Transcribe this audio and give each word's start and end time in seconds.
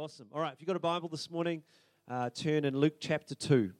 Awesome. 0.00 0.28
All 0.32 0.40
right, 0.40 0.54
if 0.54 0.62
you've 0.62 0.66
got 0.66 0.76
a 0.76 0.78
Bible 0.78 1.10
this 1.10 1.30
morning, 1.30 1.62
uh, 2.08 2.30
turn 2.30 2.64
in 2.64 2.74
Luke 2.74 2.94
chapter 3.00 3.34
2. 3.34 3.70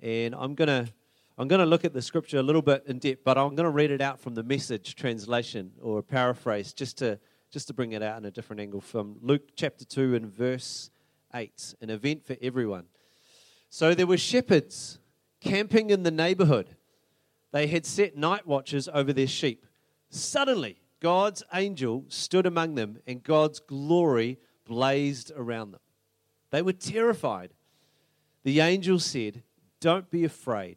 And 0.00 0.34
I'm 0.34 0.56
going 0.56 0.66
to 0.66 0.92
I'm 1.38 1.46
going 1.46 1.60
to 1.60 1.64
look 1.64 1.84
at 1.84 1.92
the 1.92 2.02
scripture 2.02 2.38
a 2.38 2.42
little 2.42 2.60
bit 2.60 2.82
in 2.88 2.98
depth, 2.98 3.22
but 3.22 3.38
I'm 3.38 3.54
going 3.54 3.68
to 3.68 3.70
read 3.70 3.92
it 3.92 4.00
out 4.00 4.18
from 4.18 4.34
the 4.34 4.42
message 4.42 4.96
translation 4.96 5.70
or 5.80 6.02
paraphrase 6.02 6.72
just 6.72 6.98
to, 6.98 7.20
just 7.52 7.68
to 7.68 7.72
bring 7.72 7.92
it 7.92 8.02
out 8.02 8.18
in 8.18 8.24
a 8.24 8.32
different 8.32 8.62
angle 8.62 8.80
from 8.80 9.16
Luke 9.22 9.50
chapter 9.54 9.84
2 9.84 10.16
and 10.16 10.26
verse 10.26 10.90
8, 11.32 11.76
an 11.80 11.90
event 11.90 12.26
for 12.26 12.36
everyone. 12.42 12.86
So 13.68 13.94
there 13.94 14.08
were 14.08 14.18
shepherds 14.18 14.98
camping 15.40 15.90
in 15.90 16.02
the 16.02 16.10
neighborhood. 16.10 16.74
They 17.52 17.68
had 17.68 17.86
set 17.86 18.16
night 18.16 18.44
watches 18.44 18.88
over 18.92 19.12
their 19.12 19.28
sheep. 19.28 19.66
Suddenly, 20.08 20.80
God's 20.98 21.44
angel 21.54 22.06
stood 22.08 22.44
among 22.44 22.74
them, 22.74 22.98
and 23.06 23.22
God's 23.22 23.60
glory 23.60 24.40
blazed 24.70 25.32
around 25.34 25.72
them. 25.72 25.80
They 26.50 26.62
were 26.62 26.72
terrified. 26.72 27.50
The 28.44 28.60
angel 28.60 29.00
said, 29.00 29.42
Don't 29.80 30.08
be 30.10 30.24
afraid. 30.24 30.76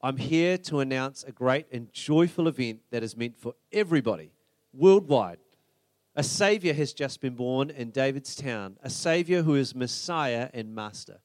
I'm 0.00 0.16
here 0.16 0.56
to 0.58 0.78
announce 0.78 1.24
a 1.24 1.32
great 1.32 1.66
and 1.72 1.92
joyful 1.92 2.46
event 2.46 2.82
that 2.92 3.02
is 3.02 3.16
meant 3.16 3.36
for 3.36 3.54
everybody 3.72 4.30
worldwide. 4.72 5.38
A 6.14 6.22
Savior 6.22 6.72
has 6.72 6.92
just 6.92 7.20
been 7.20 7.34
born 7.34 7.70
in 7.70 7.90
David's 7.90 8.36
town, 8.36 8.76
a 8.80 8.90
Savior 8.90 9.42
who 9.42 9.56
is 9.56 9.74
Messiah 9.74 10.48
and 10.54 10.72
Master. 10.72 11.18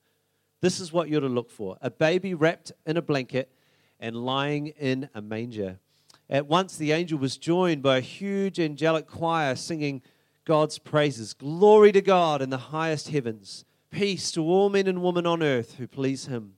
This 0.59 0.79
is 0.79 0.91
what 0.91 1.09
you're 1.09 1.21
to 1.21 1.27
look 1.27 1.51
for 1.51 1.77
a 1.83 1.91
baby 1.91 2.33
wrapped 2.33 2.71
in 2.87 2.97
a 2.97 3.01
blanket 3.01 3.51
and 3.99 4.15
lying 4.15 4.67
in 4.67 5.07
a 5.13 5.21
manger. 5.21 5.77
At 6.31 6.47
once 6.47 6.77
the 6.77 6.93
angel 6.93 7.19
was 7.19 7.37
joined 7.37 7.83
by 7.83 7.97
a 7.97 8.01
huge 8.01 8.59
angelic 8.59 9.05
choir 9.05 9.55
singing 9.55 10.01
God's 10.47 10.79
praises. 10.79 11.33
Glory 11.33 11.91
to 11.91 12.01
God 12.01 12.41
in 12.41 12.49
the 12.49 12.57
highest 12.57 13.09
heavens, 13.09 13.65
peace 13.91 14.31
to 14.31 14.41
all 14.41 14.69
men 14.69 14.87
and 14.87 15.03
women 15.03 15.25
on 15.25 15.43
earth 15.43 15.75
who 15.75 15.87
please 15.87 16.27
him. 16.27 16.53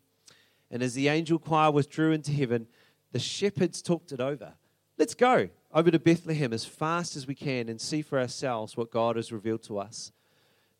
And 0.69 0.83
as 0.83 0.93
the 0.93 1.07
angel 1.07 1.39
choir 1.39 1.71
withdrew 1.71 2.11
into 2.11 2.31
heaven, 2.31 2.67
the 3.13 3.17
shepherds 3.17 3.81
talked 3.81 4.11
it 4.11 4.21
over. 4.21 4.53
Let's 4.99 5.15
go 5.15 5.49
over 5.73 5.89
to 5.89 5.97
Bethlehem 5.97 6.53
as 6.53 6.65
fast 6.65 7.15
as 7.15 7.25
we 7.25 7.33
can 7.33 7.67
and 7.67 7.81
see 7.81 8.03
for 8.03 8.19
ourselves 8.19 8.77
what 8.77 8.91
God 8.91 9.15
has 9.15 9.31
revealed 9.31 9.63
to 9.63 9.79
us. 9.79 10.11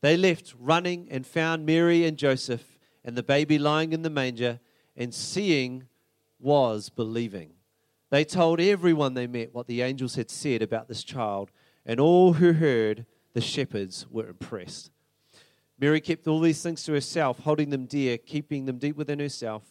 They 0.02 0.16
left 0.16 0.54
running 0.60 1.08
and 1.10 1.26
found 1.26 1.66
Mary 1.66 2.06
and 2.06 2.16
Joseph 2.16 2.78
and 3.04 3.16
the 3.16 3.24
baby 3.24 3.58
lying 3.58 3.92
in 3.92 4.04
the 4.04 4.12
manger, 4.12 4.60
and 4.96 5.16
seeing 5.16 5.88
was 6.40 6.90
believing. 6.90 7.54
They 8.12 8.24
told 8.24 8.60
everyone 8.60 9.16
they 9.16 9.26
met 9.26 9.52
what 9.52 9.66
the 9.66 9.82
angels 9.82 10.14
had 10.14 10.30
said 10.30 10.62
about 10.62 10.88
this 10.88 11.04
child, 11.04 11.50
and 11.90 12.00
all 12.00 12.34
who 12.34 12.54
heard 12.54 13.04
the 13.34 13.42
shepherds 13.42 14.06
were 14.12 14.28
impressed. 14.28 14.92
Mary 15.80 16.00
kept 16.00 16.28
all 16.28 16.40
these 16.40 16.62
things 16.62 16.84
to 16.84 16.94
herself, 16.94 17.40
holding 17.40 17.72
them 17.72 17.88
dear, 17.88 18.16
keeping 18.16 18.66
them 18.66 18.78
deep 18.78 18.96
within 18.96 19.18
herself. 19.18 19.64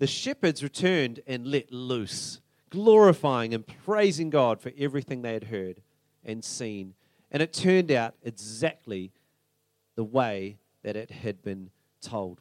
The 0.00 0.08
shepherds 0.08 0.64
returned 0.64 1.20
and 1.28 1.46
let 1.46 1.72
loose, 1.72 2.40
glorifying 2.70 3.54
and 3.54 3.64
praising 3.84 4.30
God 4.30 4.60
for 4.60 4.72
everything 4.76 5.22
they 5.22 5.32
had 5.32 5.44
heard 5.44 5.80
and 6.24 6.42
seen. 6.42 6.94
And 7.30 7.40
it 7.40 7.52
turned 7.52 7.92
out 7.92 8.14
exactly 8.24 9.12
the 9.94 10.02
way 10.02 10.58
that 10.82 10.96
it 10.96 11.12
had 11.12 11.40
been 11.40 11.70
told. 12.02 12.40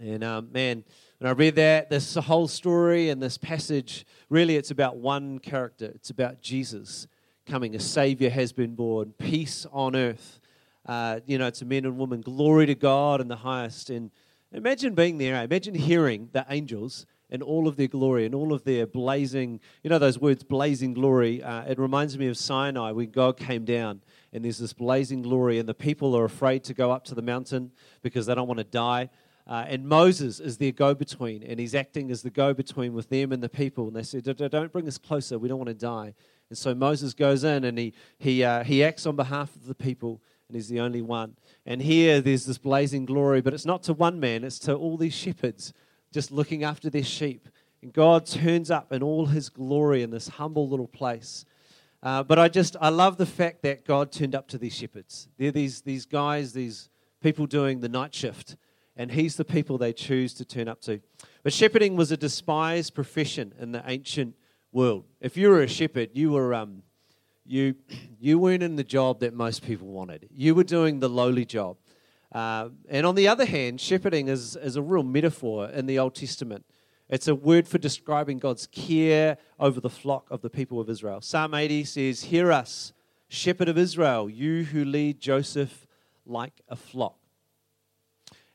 And 0.00 0.24
um, 0.24 0.50
man, 0.52 0.84
when 1.18 1.28
I 1.28 1.34
read 1.34 1.56
that, 1.56 1.90
this 1.90 2.14
whole 2.14 2.48
story 2.48 3.10
and 3.10 3.22
this 3.22 3.36
passage, 3.36 4.06
really 4.30 4.56
it's 4.56 4.70
about 4.70 4.96
one 4.96 5.38
character. 5.38 5.92
It's 5.94 6.08
about 6.08 6.40
Jesus 6.40 7.08
coming. 7.52 7.76
A 7.76 7.80
Savior 7.80 8.30
has 8.30 8.50
been 8.50 8.74
born, 8.74 9.12
peace 9.18 9.66
on 9.72 9.94
earth. 9.94 10.40
Uh, 10.86 11.20
you 11.26 11.36
know, 11.36 11.50
a 11.60 11.64
man 11.66 11.84
and 11.84 11.98
woman, 11.98 12.22
glory 12.22 12.64
to 12.64 12.74
God 12.74 13.20
in 13.20 13.28
the 13.28 13.36
highest. 13.36 13.90
And 13.90 14.10
imagine 14.52 14.94
being 14.94 15.18
there, 15.18 15.34
imagine 15.44 15.74
hearing 15.74 16.30
the 16.32 16.46
angels 16.48 17.04
and 17.28 17.42
all 17.42 17.68
of 17.68 17.76
their 17.76 17.88
glory 17.88 18.24
and 18.24 18.34
all 18.34 18.54
of 18.54 18.64
their 18.64 18.86
blazing, 18.86 19.60
you 19.82 19.90
know, 19.90 19.98
those 19.98 20.18
words, 20.18 20.42
blazing 20.42 20.94
glory. 20.94 21.42
Uh, 21.42 21.64
it 21.64 21.78
reminds 21.78 22.16
me 22.16 22.26
of 22.28 22.38
Sinai 22.38 22.90
when 22.92 23.10
God 23.10 23.36
came 23.36 23.66
down 23.66 24.00
and 24.32 24.42
there's 24.42 24.56
this 24.56 24.72
blazing 24.72 25.20
glory, 25.20 25.58
and 25.58 25.68
the 25.68 25.74
people 25.74 26.16
are 26.16 26.24
afraid 26.24 26.64
to 26.64 26.72
go 26.72 26.90
up 26.90 27.04
to 27.04 27.14
the 27.14 27.20
mountain 27.20 27.70
because 28.00 28.24
they 28.24 28.34
don't 28.34 28.48
want 28.48 28.60
to 28.60 28.64
die. 28.64 29.10
Uh, 29.46 29.66
and 29.68 29.86
Moses 29.86 30.40
is 30.40 30.56
their 30.56 30.72
go 30.72 30.94
between, 30.94 31.42
and 31.42 31.60
he's 31.60 31.74
acting 31.74 32.10
as 32.10 32.22
the 32.22 32.30
go 32.30 32.54
between 32.54 32.94
with 32.94 33.10
them 33.10 33.30
and 33.30 33.42
the 33.42 33.50
people. 33.50 33.88
And 33.88 33.96
they 33.96 34.04
said, 34.04 34.24
Don't 34.24 34.72
bring 34.72 34.88
us 34.88 34.96
closer, 34.96 35.38
we 35.38 35.48
don't 35.48 35.58
want 35.58 35.68
to 35.68 35.74
die. 35.74 36.14
And 36.52 36.58
so 36.58 36.74
Moses 36.74 37.14
goes 37.14 37.44
in 37.44 37.64
and 37.64 37.78
he, 37.78 37.94
he, 38.18 38.44
uh, 38.44 38.62
he 38.62 38.84
acts 38.84 39.06
on 39.06 39.16
behalf 39.16 39.56
of 39.56 39.64
the 39.64 39.74
people, 39.74 40.20
and 40.48 40.54
he's 40.54 40.68
the 40.68 40.80
only 40.80 41.00
one. 41.00 41.34
And 41.64 41.80
here 41.80 42.20
there's 42.20 42.44
this 42.44 42.58
blazing 42.58 43.06
glory, 43.06 43.40
but 43.40 43.54
it's 43.54 43.64
not 43.64 43.82
to 43.84 43.94
one 43.94 44.20
man, 44.20 44.44
it's 44.44 44.58
to 44.58 44.74
all 44.74 44.98
these 44.98 45.14
shepherds 45.14 45.72
just 46.12 46.30
looking 46.30 46.62
after 46.62 46.90
their 46.90 47.04
sheep. 47.04 47.48
And 47.80 47.90
God 47.90 48.26
turns 48.26 48.70
up 48.70 48.92
in 48.92 49.02
all 49.02 49.24
his 49.24 49.48
glory 49.48 50.02
in 50.02 50.10
this 50.10 50.28
humble 50.28 50.68
little 50.68 50.88
place. 50.88 51.46
Uh, 52.02 52.22
but 52.22 52.38
I 52.38 52.50
just, 52.50 52.76
I 52.82 52.90
love 52.90 53.16
the 53.16 53.24
fact 53.24 53.62
that 53.62 53.86
God 53.86 54.12
turned 54.12 54.34
up 54.34 54.46
to 54.48 54.58
these 54.58 54.76
shepherds. 54.76 55.28
They're 55.38 55.52
these, 55.52 55.80
these 55.80 56.04
guys, 56.04 56.52
these 56.52 56.90
people 57.22 57.46
doing 57.46 57.80
the 57.80 57.88
night 57.88 58.14
shift 58.14 58.58
and 58.94 59.10
he's 59.10 59.36
the 59.36 59.44
people 59.46 59.78
they 59.78 59.94
choose 59.94 60.34
to 60.34 60.44
turn 60.44 60.68
up 60.68 60.82
to. 60.82 61.00
But 61.42 61.54
shepherding 61.54 61.96
was 61.96 62.12
a 62.12 62.16
despised 62.18 62.94
profession 62.94 63.54
in 63.58 63.72
the 63.72 63.82
ancient 63.86 64.34
world. 64.72 65.04
If 65.20 65.36
you 65.36 65.50
were 65.50 65.62
a 65.62 65.68
shepherd, 65.68 66.10
you 66.14 66.32
were 66.32 66.54
um, 66.54 66.82
you 67.44 67.74
you 68.20 68.38
weren't 68.38 68.62
in 68.62 68.76
the 68.76 68.84
job 68.84 69.20
that 69.20 69.34
most 69.34 69.64
people 69.64 69.88
wanted. 69.88 70.28
You 70.34 70.54
were 70.54 70.64
doing 70.64 71.00
the 71.00 71.08
lowly 71.08 71.44
job. 71.44 71.76
Uh, 72.32 72.70
and 72.88 73.06
on 73.06 73.14
the 73.14 73.28
other 73.28 73.44
hand, 73.44 73.80
shepherding 73.80 74.28
is, 74.28 74.56
is 74.56 74.76
a 74.76 74.82
real 74.82 75.02
metaphor 75.02 75.68
in 75.68 75.84
the 75.84 75.98
Old 75.98 76.14
Testament. 76.14 76.64
It's 77.10 77.28
a 77.28 77.34
word 77.34 77.68
for 77.68 77.76
describing 77.76 78.38
God's 78.38 78.66
care 78.66 79.36
over 79.60 79.80
the 79.80 79.90
flock 79.90 80.30
of 80.30 80.40
the 80.40 80.48
people 80.48 80.80
of 80.80 80.88
Israel. 80.88 81.20
Psalm 81.20 81.52
80 81.52 81.84
says, 81.84 82.22
Hear 82.22 82.50
us, 82.50 82.94
shepherd 83.28 83.68
of 83.68 83.76
Israel, 83.76 84.30
you 84.30 84.64
who 84.64 84.82
lead 84.82 85.20
Joseph 85.20 85.86
like 86.24 86.62
a 86.68 86.76
flock. 86.76 87.18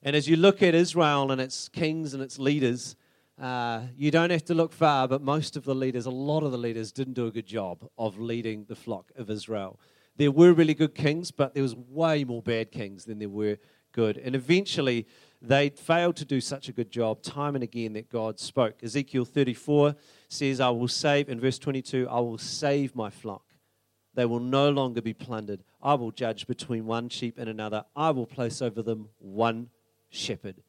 And 0.02 0.16
as 0.16 0.28
you 0.28 0.38
look 0.38 0.64
at 0.64 0.74
Israel 0.74 1.32
and 1.32 1.40
its 1.40 1.70
kings 1.70 2.16
and 2.16 2.24
its 2.24 2.40
leaders, 2.40 2.96
uh, 3.42 3.82
you 3.96 4.10
don't 4.10 4.32
have 4.32 4.46
to 4.46 4.54
look 4.54 4.74
far, 4.74 5.08
but 5.08 5.22
most 5.22 5.56
of 5.56 5.64
the 5.64 5.76
leaders, 5.76 6.06
a 6.06 6.12
lot 6.12 6.44
of 6.44 6.52
the 6.52 6.58
leaders, 6.58 6.92
didn't 6.92 7.14
do 7.14 7.28
a 7.28 7.32
good 7.32 7.46
job 7.46 7.88
of 7.98 8.20
leading 8.20 8.66
the 8.66 8.76
flock 8.76 9.12
of 9.16 9.30
Israel. 9.30 9.80
There 10.16 10.32
were 10.32 10.54
really 10.54 10.74
good 10.74 10.96
kings, 10.96 11.30
but 11.30 11.54
there 11.54 11.64
was 11.64 11.76
way 11.76 12.24
more 12.24 12.42
bad 12.42 12.72
kings 12.72 13.06
than 13.06 13.20
there 13.20 13.30
were 13.30 13.58
good. 13.92 14.18
And 14.18 14.36
eventually, 14.36 15.06
they 15.42 15.70
failed 15.70 16.16
to 16.18 16.26
do 16.26 16.42
such 16.42 16.68
a 16.68 16.72
good 16.72 16.90
job 16.90 17.22
time 17.22 17.54
and 17.54 17.64
again 17.64 17.94
that 17.94 18.10
God 18.10 18.40
spoke. 18.40 18.84
Ezekiel 18.84 19.26
34 19.26 19.96
says, 20.30 20.60
I 20.60 20.70
will 20.70 20.88
save, 20.88 21.30
in 21.30 21.40
verse 21.40 21.60
22, 21.60 22.08
I 22.10 22.20
will 22.20 22.40
save 22.40 22.96
my 22.96 23.12
flock. 23.12 23.44
They 24.16 24.26
will 24.26 24.40
no 24.40 24.72
longer 24.72 25.02
be 25.02 25.14
plundered. 25.14 25.64
I 25.82 25.94
will 25.94 26.10
judge 26.10 26.48
between 26.48 26.88
one 26.88 27.10
sheep 27.10 27.38
and 27.38 27.48
another. 27.48 27.86
I 27.96 28.10
will 28.10 28.26
place 28.26 28.64
over 28.64 28.82
them 28.82 29.10
one 29.20 29.70
shepherd, 30.10 30.64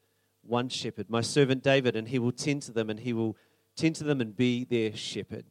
one 0.49 0.69
shepherd, 0.69 1.09
my 1.09 1.21
servant 1.21 1.63
David, 1.63 1.95
and 1.95 2.07
he 2.07 2.19
will 2.19 2.31
tend 2.31 2.63
to 2.63 2.71
them 2.71 2.89
and 2.89 2.99
he 2.99 3.13
will 3.13 3.37
tend 3.75 3.95
to 3.95 4.03
them 4.03 4.19
and 4.19 4.35
be 4.35 4.65
their 4.65 4.95
shepherd. 4.95 5.45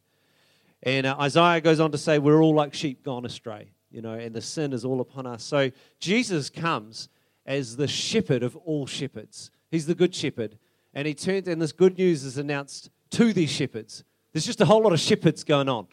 And 0.83 1.05
uh, 1.05 1.15
Isaiah 1.19 1.61
goes 1.61 1.79
on 1.79 1.91
to 1.91 1.97
say, 1.97 2.19
We're 2.19 2.41
all 2.41 2.53
like 2.53 2.73
sheep 2.73 3.03
gone 3.03 3.25
astray, 3.25 3.71
you 3.91 4.01
know, 4.01 4.13
and 4.13 4.33
the 4.33 4.41
sin 4.41 4.73
is 4.73 4.85
all 4.85 5.01
upon 5.01 5.25
us. 5.25 5.43
So 5.43 5.71
Jesus 5.99 6.49
comes 6.49 7.09
as 7.45 7.75
the 7.75 7.87
shepherd 7.87 8.43
of 8.43 8.55
all 8.57 8.85
shepherds. 8.85 9.51
He's 9.71 9.85
the 9.85 9.95
good 9.95 10.13
shepherd. 10.13 10.57
And 10.93 11.07
he 11.07 11.13
turns, 11.13 11.47
and 11.47 11.61
this 11.61 11.71
good 11.71 11.97
news 11.97 12.23
is 12.23 12.37
announced 12.37 12.89
to 13.11 13.33
these 13.33 13.49
shepherds. 13.49 14.03
There's 14.33 14.45
just 14.45 14.61
a 14.61 14.65
whole 14.65 14.81
lot 14.81 14.93
of 14.93 14.99
shepherds 14.99 15.43
going 15.43 15.69
on. 15.69 15.87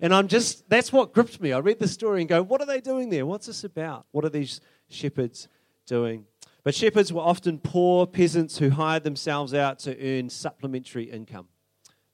And 0.00 0.14
I'm 0.14 0.28
just, 0.28 0.68
that's 0.68 0.92
what 0.92 1.12
gripped 1.12 1.40
me. 1.40 1.52
I 1.52 1.58
read 1.58 1.78
the 1.78 1.88
story 1.88 2.20
and 2.20 2.28
go, 2.28 2.42
What 2.42 2.60
are 2.60 2.66
they 2.66 2.80
doing 2.80 3.10
there? 3.10 3.24
What's 3.26 3.46
this 3.46 3.64
about? 3.64 4.06
What 4.10 4.24
are 4.24 4.30
these 4.30 4.60
shepherds 4.88 5.48
doing? 5.86 6.26
But 6.64 6.74
shepherds 6.74 7.12
were 7.12 7.20
often 7.20 7.58
poor 7.58 8.06
peasants 8.06 8.56
who 8.56 8.70
hired 8.70 9.04
themselves 9.04 9.52
out 9.52 9.78
to 9.80 9.96
earn 10.02 10.30
supplementary 10.30 11.04
income. 11.04 11.48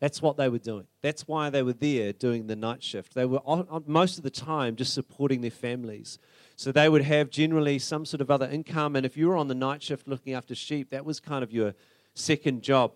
That's 0.01 0.21
what 0.21 0.37
they 0.37 0.49
were 0.49 0.59
doing. 0.59 0.87
That's 1.03 1.29
why 1.29 1.51
they 1.51 1.63
were 1.63 1.75
there 1.75 2.13
doing 2.13 2.47
the 2.47 2.57
night 2.57 2.83
shift. 2.83 3.15
They 3.15 3.27
were 3.27 3.41
most 3.87 4.19
of 4.19 4.25
the 4.25 4.31
time 4.31 4.75
just 4.75 4.93
supporting 4.93 5.41
their 5.41 5.51
families. 5.51 6.19
So 6.57 6.73
they 6.73 6.89
would 6.89 7.03
have 7.03 7.31
generally 7.31 7.79
some 7.79 8.05
sort 8.05 8.21
of 8.21 8.31
other 8.31 8.47
income. 8.47 8.97
And 8.97 9.07
if 9.07 9.17
you 9.17 9.29
were 9.29 9.37
on 9.37 9.49
the 9.49 9.55
night 9.55 9.83
shift 9.83 10.09
looking 10.09 10.35
after 10.35 10.55
sheep, 10.55 10.91
that 10.91 11.05
was 11.05 11.21
kind 11.21 11.45
of 11.45 11.53
your 11.53 11.75
second 12.15 12.63
job. 12.63 12.93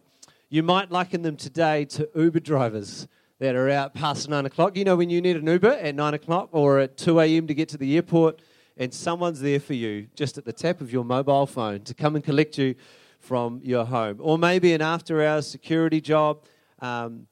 You 0.48 0.62
might 0.62 0.90
liken 0.90 1.22
them 1.22 1.36
today 1.36 1.84
to 1.86 2.08
Uber 2.16 2.40
drivers 2.40 3.06
that 3.38 3.54
are 3.54 3.68
out 3.68 3.94
past 3.94 4.28
nine 4.28 4.46
o'clock. 4.46 4.76
You 4.76 4.84
know, 4.84 4.96
when 4.96 5.10
you 5.10 5.20
need 5.20 5.36
an 5.36 5.46
Uber 5.46 5.72
at 5.72 5.94
nine 5.94 6.14
o'clock 6.14 6.48
or 6.52 6.80
at 6.80 6.96
2 6.96 7.20
a.m. 7.20 7.46
to 7.46 7.54
get 7.54 7.68
to 7.70 7.76
the 7.76 7.94
airport, 7.96 8.40
and 8.76 8.92
someone's 8.92 9.40
there 9.40 9.60
for 9.60 9.74
you 9.74 10.08
just 10.14 10.38
at 10.38 10.44
the 10.44 10.52
tap 10.52 10.80
of 10.80 10.92
your 10.92 11.04
mobile 11.04 11.46
phone 11.46 11.80
to 11.82 11.94
come 11.94 12.16
and 12.16 12.24
collect 12.24 12.58
you 12.58 12.74
from 13.20 13.60
your 13.62 13.84
home. 13.84 14.18
Or 14.20 14.38
maybe 14.38 14.72
an 14.72 14.82
after 14.82 15.22
hours 15.22 15.46
security 15.46 16.00
job. 16.00 16.44
Um, 16.80 17.26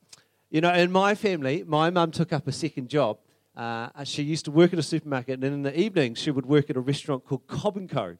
you 0.50 0.60
know, 0.60 0.72
in 0.72 0.92
my 0.92 1.14
family, 1.14 1.64
my 1.66 1.90
mum 1.90 2.10
took 2.10 2.32
up 2.32 2.46
a 2.46 2.52
second 2.52 2.88
job 2.88 3.18
uh, 3.56 4.04
she 4.04 4.22
used 4.22 4.44
to 4.46 4.50
work 4.50 4.72
at 4.72 4.78
a 4.78 4.82
supermarket, 4.82 5.34
and 5.34 5.44
in 5.44 5.62
the 5.62 5.78
evenings 5.78 6.18
she 6.18 6.30
would 6.30 6.46
work 6.46 6.70
at 6.70 6.76
a 6.76 6.80
restaurant 6.80 7.24
called 7.24 7.46
Cobb 7.46 7.76
and 7.76 7.88
Co. 7.88 8.16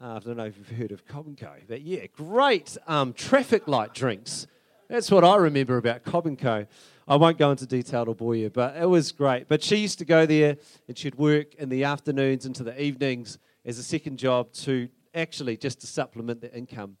Uh, 0.00 0.14
I 0.14 0.18
don't 0.18 0.36
know 0.36 0.44
if 0.44 0.56
you've 0.56 0.78
heard 0.78 0.92
of 0.92 1.06
Cobb 1.06 1.26
and 1.26 1.38
Co. 1.38 1.52
But 1.66 1.82
yeah, 1.82 2.06
great 2.14 2.76
um, 2.86 3.12
traffic 3.12 3.66
light 3.66 3.94
drinks. 3.94 4.46
That's 4.88 5.10
what 5.10 5.22
I 5.22 5.36
remember 5.36 5.76
about 5.76 6.02
Cobb 6.02 6.26
and 6.26 6.38
Co. 6.38 6.66
I 7.06 7.16
won't 7.16 7.36
go 7.36 7.50
into 7.50 7.66
detail 7.66 8.06
to 8.06 8.14
bore 8.14 8.34
you, 8.34 8.48
but 8.48 8.74
it 8.74 8.86
was 8.86 9.12
great. 9.12 9.46
But 9.46 9.62
she 9.62 9.76
used 9.76 9.98
to 9.98 10.06
go 10.06 10.24
there 10.24 10.56
and 10.86 10.96
she'd 10.96 11.16
work 11.16 11.54
in 11.56 11.68
the 11.68 11.84
afternoons 11.84 12.46
into 12.46 12.64
the 12.64 12.80
evenings 12.82 13.38
as 13.66 13.78
a 13.78 13.82
second 13.82 14.18
job 14.18 14.50
to 14.52 14.88
actually 15.14 15.58
just 15.58 15.82
to 15.82 15.86
supplement 15.86 16.40
the 16.40 16.54
income. 16.56 16.96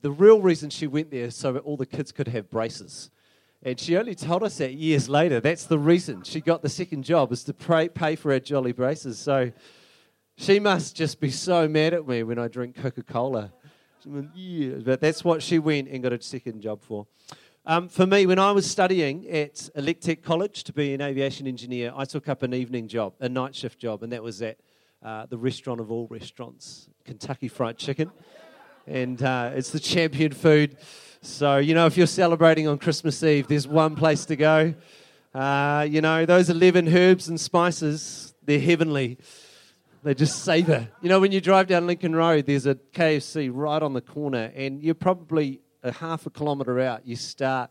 The 0.00 0.12
real 0.12 0.40
reason 0.40 0.70
she 0.70 0.86
went 0.86 1.10
there 1.10 1.32
so 1.32 1.56
all 1.58 1.76
the 1.76 1.86
kids 1.86 2.12
could 2.12 2.28
have 2.28 2.50
braces. 2.50 3.10
And 3.64 3.80
she 3.80 3.96
only 3.96 4.14
told 4.14 4.44
us 4.44 4.58
that 4.58 4.74
years 4.74 5.08
later. 5.08 5.40
That's 5.40 5.64
the 5.64 5.78
reason 5.78 6.22
she 6.22 6.40
got 6.40 6.62
the 6.62 6.68
second 6.68 7.02
job 7.02 7.32
is 7.32 7.42
to 7.44 7.52
pay, 7.52 7.88
pay 7.88 8.14
for 8.14 8.30
her 8.30 8.38
jolly 8.38 8.70
braces. 8.70 9.18
So 9.18 9.50
she 10.36 10.60
must 10.60 10.94
just 10.94 11.20
be 11.20 11.30
so 11.30 11.66
mad 11.66 11.94
at 11.94 12.06
me 12.06 12.22
when 12.22 12.38
I 12.38 12.46
drink 12.46 12.76
Coca 12.76 13.02
Cola. 13.02 13.52
But 14.08 15.00
that's 15.00 15.22
what 15.22 15.42
she 15.42 15.58
went 15.58 15.88
and 15.88 16.02
got 16.02 16.12
a 16.12 16.22
second 16.22 16.62
job 16.62 16.82
for. 16.82 17.06
Um, 17.66 17.88
for 17.88 18.06
me, 18.06 18.24
when 18.24 18.38
I 18.38 18.50
was 18.52 18.68
studying 18.68 19.28
at 19.28 19.54
Electech 19.76 20.22
College 20.22 20.64
to 20.64 20.72
be 20.72 20.94
an 20.94 21.02
aviation 21.02 21.46
engineer, 21.46 21.92
I 21.94 22.06
took 22.06 22.26
up 22.26 22.42
an 22.42 22.54
evening 22.54 22.88
job, 22.88 23.12
a 23.20 23.28
night 23.28 23.54
shift 23.54 23.78
job, 23.78 24.02
and 24.02 24.10
that 24.12 24.22
was 24.22 24.40
at 24.40 24.56
uh, 25.02 25.26
the 25.26 25.36
restaurant 25.36 25.78
of 25.78 25.92
all 25.92 26.06
restaurants, 26.08 26.88
Kentucky 27.04 27.48
Fried 27.48 27.76
Chicken. 27.76 28.10
And 28.86 29.22
uh, 29.22 29.50
it's 29.54 29.70
the 29.70 29.80
champion 29.80 30.32
food. 30.32 30.78
So, 31.20 31.58
you 31.58 31.74
know, 31.74 31.84
if 31.84 31.98
you're 31.98 32.06
celebrating 32.06 32.66
on 32.66 32.78
Christmas 32.78 33.22
Eve, 33.22 33.48
there's 33.48 33.68
one 33.68 33.96
place 33.96 34.24
to 34.26 34.36
go. 34.36 34.74
Uh, 35.34 35.86
you 35.88 36.00
know, 36.00 36.24
those 36.24 36.48
11 36.48 36.88
herbs 36.88 37.28
and 37.28 37.38
spices, 37.38 38.32
they're 38.46 38.58
heavenly. 38.58 39.18
They 40.02 40.14
just 40.14 40.44
savor. 40.44 40.88
You 41.02 41.08
know, 41.08 41.18
when 41.18 41.32
you 41.32 41.40
drive 41.40 41.66
down 41.66 41.86
Lincoln 41.86 42.14
Road, 42.14 42.46
there's 42.46 42.66
a 42.66 42.76
KFC 42.76 43.50
right 43.52 43.82
on 43.82 43.94
the 43.94 44.00
corner, 44.00 44.52
and 44.54 44.80
you're 44.82 44.94
probably 44.94 45.60
a 45.82 45.92
half 45.92 46.26
a 46.26 46.30
kilometre 46.30 46.78
out, 46.80 47.06
you 47.06 47.16
start 47.16 47.70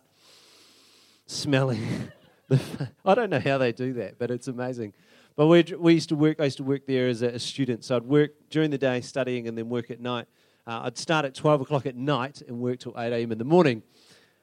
smelling. 1.26 2.12
the, 2.50 2.60
I 3.06 3.16
don't 3.16 3.30
know 3.30 3.40
how 3.40 3.58
they 3.58 3.72
do 3.72 3.94
that, 3.94 4.20
but 4.20 4.30
it's 4.32 4.48
amazing. 4.48 4.94
But 5.36 5.48
we, 5.48 5.64
we 5.78 5.94
used 5.94 6.10
to 6.10 6.16
work, 6.16 6.40
I 6.40 6.46
used 6.46 6.58
to 6.58 6.64
work 6.64 6.86
there 6.86 7.08
as 7.08 7.22
a, 7.22 7.28
a 7.28 7.40
student. 7.40 7.86
So 7.86 7.96
I'd 7.96 8.04
work 8.04 8.32
during 8.50 8.72
the 8.72 8.78
day 8.78 9.02
studying 9.02 9.48
and 9.48 9.58
then 9.58 9.70
work 9.70 9.90
at 9.90 10.02
night. 10.02 10.28
Uh, 10.66 10.82
I'd 10.84 10.98
start 10.98 11.24
at 11.26 11.34
12 11.34 11.62
o'clock 11.62 11.86
at 11.86 11.96
night 11.96 12.42
and 12.42 12.60
work 12.60 12.80
till 12.80 12.94
8 12.98 13.14
a.m. 13.14 13.32
in 13.32 13.38
the 13.38 13.46
morning, 13.46 13.84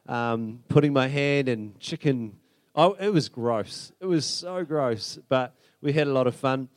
um, 0.07 0.61
putting 0.69 0.93
my 0.93 1.09
hand 1.09 1.49
in 1.49 1.75
chicken. 1.81 2.39
Oh, 2.75 2.93
it 2.95 3.11
was 3.11 3.29
gross. 3.29 3.93
It 4.01 4.07
was 4.07 4.25
so 4.25 4.65
gross, 4.65 5.19
but 5.29 5.55
we 5.83 5.93
had 5.93 6.07
a 6.07 6.13
lot 6.13 6.27
of 6.27 6.35
fun 6.35 6.69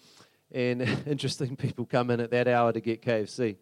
and 0.52 0.82
interesting 1.08 1.56
people 1.56 1.86
come 1.86 2.10
in 2.10 2.20
at 2.20 2.32
that 2.32 2.48
hour 2.48 2.72
to 2.74 2.80
get 2.80 3.02
KFC. 3.02 3.58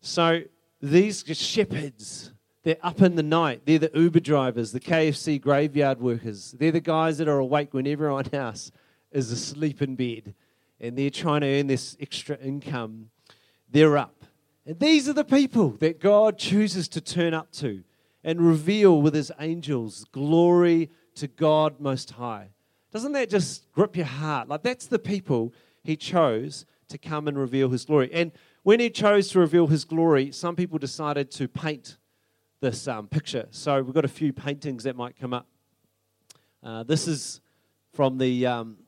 So 0.00 0.42
these 0.80 1.24
shepherds, 1.32 2.32
they're 2.62 2.76
up 2.82 3.00
in 3.00 3.16
the 3.16 3.22
night. 3.22 3.62
They're 3.64 3.78
the 3.78 3.90
Uber 3.94 4.20
drivers, 4.20 4.72
the 4.72 4.80
KFC 4.80 5.40
graveyard 5.40 6.00
workers. 6.00 6.54
They're 6.58 6.72
the 6.72 6.80
guys 6.80 7.18
that 7.18 7.28
are 7.28 7.38
awake 7.38 7.74
when 7.74 7.86
everyone 7.86 8.28
else 8.32 8.70
is 9.10 9.30
asleep 9.30 9.80
in 9.80 9.96
bed 9.96 10.34
and 10.80 10.98
they're 10.98 11.10
trying 11.10 11.40
to 11.42 11.46
earn 11.46 11.66
this 11.66 11.96
extra 12.00 12.36
income. 12.38 13.10
They're 13.70 13.96
up. 13.96 14.24
And 14.66 14.78
these 14.78 15.08
are 15.08 15.12
the 15.12 15.24
people 15.24 15.70
that 15.80 16.00
God 16.00 16.38
chooses 16.38 16.88
to 16.88 17.00
turn 17.00 17.34
up 17.34 17.50
to 17.52 17.84
and 18.22 18.40
reveal 18.40 19.00
with 19.00 19.14
his 19.14 19.30
angels 19.38 20.04
glory 20.12 20.90
to 21.16 21.28
God 21.28 21.80
Most 21.80 22.12
High. 22.12 22.48
Doesn't 22.92 23.12
that 23.12 23.28
just 23.28 23.70
grip 23.72 23.96
your 23.96 24.06
heart? 24.06 24.48
Like, 24.48 24.62
that's 24.62 24.86
the 24.86 24.98
people 24.98 25.52
he 25.84 25.96
chose 25.96 26.66
to 26.88 26.98
come 26.98 27.28
and 27.28 27.38
reveal 27.38 27.68
his 27.68 27.84
glory. 27.84 28.10
And 28.12 28.32
when 28.64 28.80
he 28.80 28.90
chose 28.90 29.28
to 29.28 29.38
reveal 29.38 29.68
his 29.68 29.84
glory, 29.84 30.32
some 30.32 30.56
people 30.56 30.78
decided 30.78 31.30
to 31.32 31.46
paint 31.46 31.96
this 32.60 32.88
um, 32.88 33.06
picture. 33.06 33.46
So 33.50 33.82
we've 33.82 33.94
got 33.94 34.04
a 34.04 34.08
few 34.08 34.32
paintings 34.32 34.84
that 34.84 34.96
might 34.96 35.16
come 35.16 35.32
up. 35.32 35.46
Uh, 36.62 36.82
this 36.82 37.06
is 37.06 37.40
from 37.92 38.18
the 38.18 38.46
um, 38.46 38.78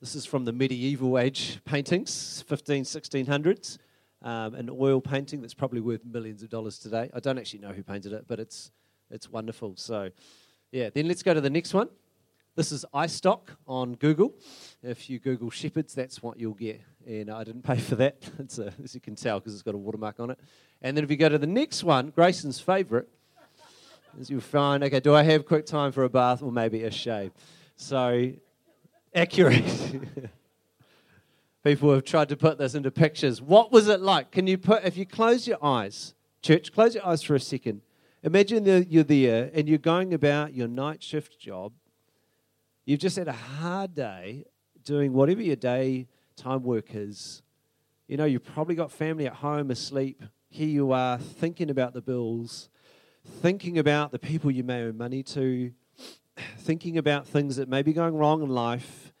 this 0.00 0.14
is 0.14 0.26
from 0.26 0.44
the 0.44 0.52
medieval 0.52 1.18
age 1.18 1.60
paintings, 1.64 2.44
15, 2.46 2.84
1600s 2.84 3.78
um, 4.24 4.54
an 4.54 4.70
oil 4.70 5.00
painting 5.00 5.42
that's 5.42 5.54
probably 5.54 5.80
worth 5.80 6.04
millions 6.04 6.42
of 6.42 6.48
dollars 6.48 6.78
today. 6.78 7.10
I 7.14 7.20
don't 7.20 7.38
actually 7.38 7.60
know 7.60 7.72
who 7.72 7.82
painted 7.82 8.12
it, 8.12 8.24
but 8.26 8.40
it's, 8.40 8.72
it's 9.10 9.30
wonderful. 9.30 9.74
So, 9.76 10.10
yeah, 10.72 10.88
then 10.92 11.06
let's 11.06 11.22
go 11.22 11.34
to 11.34 11.42
the 11.42 11.50
next 11.50 11.74
one. 11.74 11.90
This 12.56 12.70
is 12.70 12.84
iStock 12.94 13.40
on 13.66 13.94
Google. 13.94 14.32
If 14.80 15.10
you 15.10 15.18
Google 15.18 15.50
shepherds, 15.50 15.92
that's 15.92 16.22
what 16.22 16.38
you'll 16.38 16.54
get. 16.54 16.80
And 17.04 17.28
uh, 17.28 17.38
I 17.38 17.42
didn't 17.42 17.62
pay 17.62 17.78
for 17.78 17.96
that, 17.96 18.16
a, 18.58 18.72
as 18.82 18.94
you 18.94 19.00
can 19.00 19.16
tell, 19.16 19.40
because 19.40 19.54
it's 19.54 19.62
got 19.62 19.74
a 19.74 19.78
watermark 19.78 20.20
on 20.20 20.30
it. 20.30 20.38
And 20.80 20.96
then 20.96 21.02
if 21.02 21.10
you 21.10 21.16
go 21.16 21.28
to 21.28 21.36
the 21.36 21.48
next 21.48 21.82
one, 21.82 22.10
Grayson's 22.10 22.60
favourite, 22.60 23.06
as 24.20 24.30
you'll 24.30 24.40
find, 24.40 24.84
okay, 24.84 25.00
do 25.00 25.14
I 25.14 25.24
have 25.24 25.46
quick 25.46 25.66
time 25.66 25.90
for 25.90 26.04
a 26.04 26.08
bath 26.08 26.42
or 26.42 26.52
maybe 26.52 26.84
a 26.84 26.92
shave? 26.92 27.32
So, 27.74 28.30
accurate. 29.12 29.64
People 31.64 31.92
have 31.92 32.04
tried 32.04 32.28
to 32.28 32.36
put 32.36 32.58
this 32.58 32.76
into 32.76 32.92
pictures. 32.92 33.42
What 33.42 33.72
was 33.72 33.88
it 33.88 34.00
like? 34.00 34.30
Can 34.30 34.46
you 34.46 34.58
put, 34.58 34.84
if 34.84 34.96
you 34.96 35.06
close 35.06 35.48
your 35.48 35.58
eyes, 35.60 36.14
church, 36.40 36.72
close 36.72 36.94
your 36.94 37.04
eyes 37.04 37.22
for 37.22 37.34
a 37.34 37.40
second. 37.40 37.80
Imagine 38.22 38.62
that 38.64 38.92
you're 38.92 39.02
there 39.02 39.50
and 39.52 39.68
you're 39.68 39.78
going 39.78 40.14
about 40.14 40.54
your 40.54 40.68
night 40.68 41.02
shift 41.02 41.40
job. 41.40 41.72
You've 42.84 43.00
just 43.00 43.16
had 43.16 43.28
a 43.28 43.32
hard 43.32 43.94
day 43.94 44.44
doing 44.84 45.12
whatever 45.12 45.42
your 45.42 45.56
day 45.56 46.08
time 46.36 46.62
work 46.62 46.94
is. 46.94 47.42
You 48.08 48.16
know, 48.16 48.24
you've 48.24 48.44
probably 48.44 48.74
got 48.74 48.92
family 48.92 49.26
at 49.26 49.34
home 49.34 49.70
asleep. 49.70 50.22
Here 50.50 50.68
you 50.68 50.92
are 50.92 51.18
thinking 51.18 51.70
about 51.70 51.94
the 51.94 52.02
bills, 52.02 52.68
thinking 53.24 53.78
about 53.78 54.12
the 54.12 54.18
people 54.18 54.50
you 54.50 54.62
may 54.62 54.82
owe 54.82 54.92
money 54.92 55.22
to, 55.22 55.72
thinking 56.58 56.98
about 56.98 57.26
things 57.26 57.56
that 57.56 57.68
may 57.68 57.82
be 57.82 57.92
going 57.92 58.14
wrong 58.14 58.42
in 58.42 58.50
life 58.50 59.14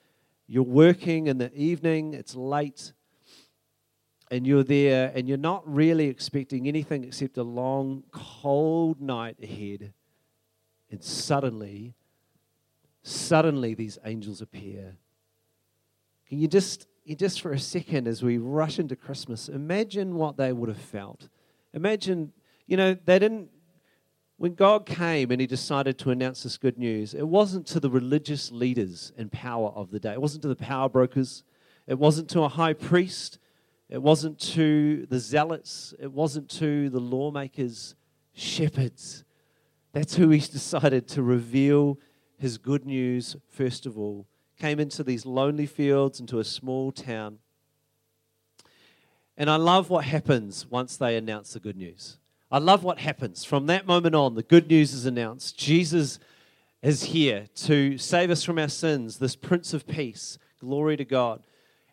you're 0.46 0.62
working 0.62 1.26
in 1.26 1.38
the 1.38 1.52
evening, 1.54 2.12
it's 2.12 2.34
late, 2.34 2.92
and 4.30 4.46
you're 4.46 4.64
there, 4.64 5.10
and 5.14 5.26
you're 5.26 5.38
not 5.38 5.62
really 5.66 6.08
expecting 6.08 6.68
anything 6.68 7.04
except 7.04 7.38
a 7.38 7.42
long, 7.42 8.04
cold 8.10 9.00
night 9.00 9.36
ahead. 9.42 9.94
And 10.90 11.02
suddenly, 11.02 11.94
suddenly 13.04 13.74
these 13.74 13.98
angels 14.04 14.40
appear. 14.40 14.96
Can 16.28 16.40
you 16.40 16.48
just, 16.48 16.88
you 17.04 17.14
just 17.14 17.40
for 17.40 17.52
a 17.52 17.58
second, 17.58 18.08
as 18.08 18.22
we 18.22 18.38
rush 18.38 18.80
into 18.80 18.96
Christmas, 18.96 19.48
imagine 19.48 20.16
what 20.16 20.36
they 20.36 20.52
would 20.52 20.68
have 20.68 20.78
felt? 20.78 21.28
Imagine, 21.72 22.32
you 22.66 22.76
know, 22.76 22.94
they 22.94 23.18
didn't 23.18 23.50
when 24.36 24.54
God 24.54 24.84
came 24.84 25.30
and 25.30 25.40
he 25.40 25.46
decided 25.46 25.96
to 25.98 26.10
announce 26.10 26.42
this 26.42 26.58
good 26.58 26.76
news, 26.76 27.14
it 27.14 27.28
wasn't 27.28 27.66
to 27.68 27.80
the 27.80 27.90
religious 27.90 28.50
leaders 28.50 29.12
and 29.16 29.30
power 29.30 29.68
of 29.68 29.90
the 29.90 30.00
day. 30.00 30.12
It 30.12 30.20
wasn't 30.20 30.42
to 30.42 30.48
the 30.48 30.56
power 30.56 30.88
brokers. 30.88 31.44
It 31.86 31.98
wasn't 31.98 32.28
to 32.30 32.42
a 32.42 32.48
high 32.48 32.72
priest. 32.72 33.38
It 33.88 34.02
wasn't 34.02 34.40
to 34.40 35.06
the 35.06 35.20
zealots. 35.20 35.94
It 36.00 36.10
wasn't 36.10 36.48
to 36.58 36.90
the 36.90 37.00
lawmakers, 37.00 37.94
shepherds. 38.32 39.24
That's 39.92 40.16
who 40.16 40.30
he 40.30 40.38
decided 40.52 41.06
to 41.08 41.22
reveal 41.22 41.98
his 42.44 42.58
good 42.58 42.84
news 42.84 43.36
first 43.48 43.86
of 43.86 43.98
all. 43.98 44.26
Came 44.58 44.78
into 44.78 45.02
these 45.02 45.24
lonely 45.24 45.64
fields, 45.64 46.20
into 46.20 46.38
a 46.38 46.44
small 46.44 46.92
town. 46.92 47.38
And 49.38 49.48
I 49.48 49.56
love 49.56 49.88
what 49.88 50.04
happens 50.04 50.66
once 50.66 50.98
they 50.98 51.16
announce 51.16 51.54
the 51.54 51.58
good 51.58 51.78
news. 51.78 52.18
I 52.52 52.58
love 52.58 52.84
what 52.84 52.98
happens. 52.98 53.46
From 53.46 53.64
that 53.68 53.86
moment 53.86 54.14
on, 54.14 54.34
the 54.34 54.42
good 54.42 54.68
news 54.68 54.92
is 54.92 55.06
announced. 55.06 55.58
Jesus 55.58 56.18
is 56.82 57.04
here 57.04 57.46
to 57.64 57.96
save 57.96 58.30
us 58.30 58.44
from 58.44 58.58
our 58.58 58.68
sins, 58.68 59.16
this 59.16 59.36
Prince 59.36 59.72
of 59.72 59.86
Peace. 59.86 60.36
Glory 60.60 60.98
to 60.98 61.04
God. 61.06 61.46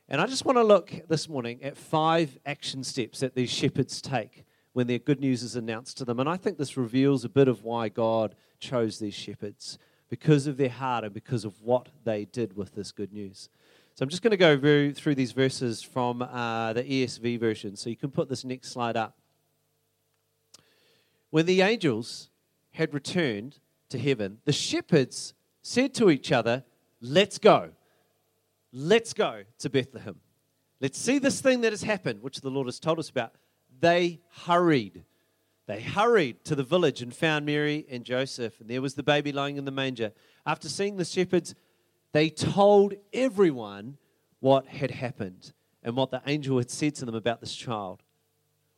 And 0.10 0.20
I 0.20 0.27
just 0.27 0.43
want 0.43 0.58
to 0.58 0.63
look 0.63 0.91
this 1.08 1.29
morning 1.29 1.63
at 1.63 1.77
five 1.77 2.38
action 2.46 2.84
steps 2.84 3.22
that 3.22 3.36
these 3.36 3.50
shepherds 3.50 4.01
take 4.01 4.43
when 4.74 4.88
their 4.88 5.00
good 5.00 5.22
news 5.22 5.43
is 5.43 5.55
announced 5.55 5.98
to 6.00 6.03
them. 6.03 6.20
And 6.20 6.27
I 6.27 6.36
think 6.36 6.58
this 6.58 6.75
reveals 6.75 7.24
a 7.24 7.29
bit 7.29 7.48
of 7.48 7.63
why 7.63 7.88
God 7.88 8.36
chose 8.60 9.00
these 9.00 9.13
shepherds 9.13 9.79
because 10.12 10.46
of 10.46 10.58
their 10.58 10.70
heart 10.70 11.06
and 11.06 11.13
because 11.13 11.46
of 11.46 11.60
what 11.62 11.88
they 12.03 12.25
did 12.25 12.58
with 12.58 12.75
this 12.75 12.91
good 12.91 13.13
news. 13.13 13.48
So 13.96 14.03
I'm 14.03 14.10
just 14.10 14.22
going 14.22 14.32
to 14.32 14.38
go 14.38 14.91
through 14.91 15.15
these 15.15 15.32
verses 15.32 15.82
from 15.82 16.22
uh, 16.22 16.74
the 16.74 16.84
ESV 16.84 17.39
version. 17.39 17.77
So 17.77 17.89
you 17.89 17.96
can 17.96 18.12
put 18.12 18.27
this 18.27 18.44
next 18.44 18.72
slide 18.72 18.98
up. 18.98 19.18
When 21.30 21.46
the 21.46 21.62
angels 21.62 22.30
had 22.72 22.94
returned 22.94 23.60
to 23.88 23.98
heaven, 23.98 24.39
the 24.44 24.51
shepherds 24.51 25.34
said 25.62 25.94
to 25.96 26.10
each 26.10 26.34
other, 26.34 26.65
Let's 27.00 27.38
go. 27.38 27.70
Let's 28.74 29.13
go 29.13 29.44
to 29.60 29.70
Bethlehem. 29.70 30.18
Let's 30.82 31.00
see 31.00 31.20
this 31.20 31.39
thing 31.39 31.62
that 31.62 31.72
has 31.72 31.84
happened, 31.84 32.22
which 32.22 32.41
the 32.41 32.50
Lord 32.50 32.68
has 32.68 32.82
told 32.82 33.00
us 33.00 33.10
about. 33.10 33.36
They 33.80 34.20
hurried. 34.44 35.06
They 35.72 35.80
hurried 35.80 36.44
to 36.44 36.56
the 36.56 36.63
village 36.63 37.01
and 37.01 37.16
found 37.16 37.46
Mary 37.46 37.86
and 37.90 38.04
Joseph, 38.04 38.60
and 38.60 38.70
there 38.70 38.82
was 38.82 38.96
the 38.96 39.04
baby 39.04 39.32
lying 39.32 39.56
in 39.56 39.63
the 39.63 39.72
manger. 39.72 40.12
After 40.46 40.68
seeing 40.68 40.98
the 40.98 41.06
shepherds, 41.06 41.56
they 42.12 42.30
told 42.30 42.94
everyone 43.13 43.98
what 44.42 44.68
had 44.68 44.92
happened 44.92 45.54
and 45.82 45.96
what 45.96 46.12
the 46.12 46.22
angel 46.28 46.58
had 46.58 46.70
said 46.70 46.96
to 46.96 47.06
them 47.06 47.16
about 47.16 47.40
this 47.40 47.56
child. 47.56 48.04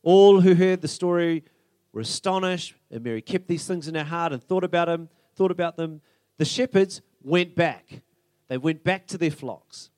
All 0.03 0.41
who 0.41 0.53
heard 0.53 0.81
the 0.81 0.87
story 0.87 1.45
were 1.93 2.01
astonished, 2.01 2.75
and 2.91 3.03
Mary 3.03 3.23
kept 3.23 3.47
these 3.47 3.65
things 3.65 3.87
in 3.87 3.95
her 3.95 4.03
heart 4.03 4.31
and 4.31 4.43
thought 4.43 4.63
about 4.63 4.85
them, 4.85 5.09
thought 5.35 5.49
about 5.49 5.77
them. 5.77 5.99
The 6.37 6.45
shepherds 6.45 7.01
went 7.23 7.55
back. 7.55 8.03
They 8.49 8.59
went 8.59 8.83
back 8.83 9.07
to 9.07 9.17
their 9.17 9.31
flocks. 9.31 9.89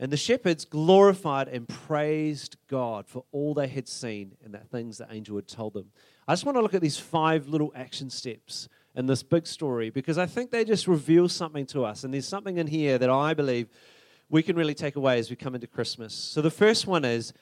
And 0.00 0.10
the 0.10 0.16
shepherds 0.16 0.64
glorified 0.64 1.46
and 1.46 1.68
praised 1.68 2.56
God 2.66 3.06
for 3.06 3.24
all 3.30 3.54
they 3.54 3.68
had 3.68 3.86
seen 3.86 4.32
and 4.44 4.52
the 4.52 4.58
things 4.58 4.98
the 4.98 5.06
angel 5.08 5.36
had 5.36 5.46
told 5.46 5.72
them. 5.72 5.92
I 6.28 6.32
just 6.32 6.44
want 6.44 6.56
to 6.56 6.62
look 6.62 6.74
at 6.74 6.80
these 6.80 6.98
five 6.98 7.48
little 7.48 7.72
action 7.76 8.10
steps 8.10 8.68
in 8.96 9.06
this 9.06 9.22
big 9.22 9.46
story 9.46 9.90
because 9.90 10.18
I 10.18 10.26
think 10.26 10.50
they 10.50 10.64
just 10.64 10.88
reveal 10.88 11.28
something 11.28 11.66
to 11.66 11.84
us. 11.84 12.02
And 12.02 12.12
there's 12.12 12.26
something 12.26 12.56
in 12.56 12.66
here 12.66 12.98
that 12.98 13.10
I 13.10 13.34
believe 13.34 13.68
we 14.28 14.42
can 14.42 14.56
really 14.56 14.74
take 14.74 14.96
away 14.96 15.18
as 15.18 15.30
we 15.30 15.36
come 15.36 15.54
into 15.54 15.68
Christmas. 15.68 16.14
So 16.14 16.42
the 16.42 16.50
first 16.50 16.86
one 16.86 17.04
is 17.04 17.32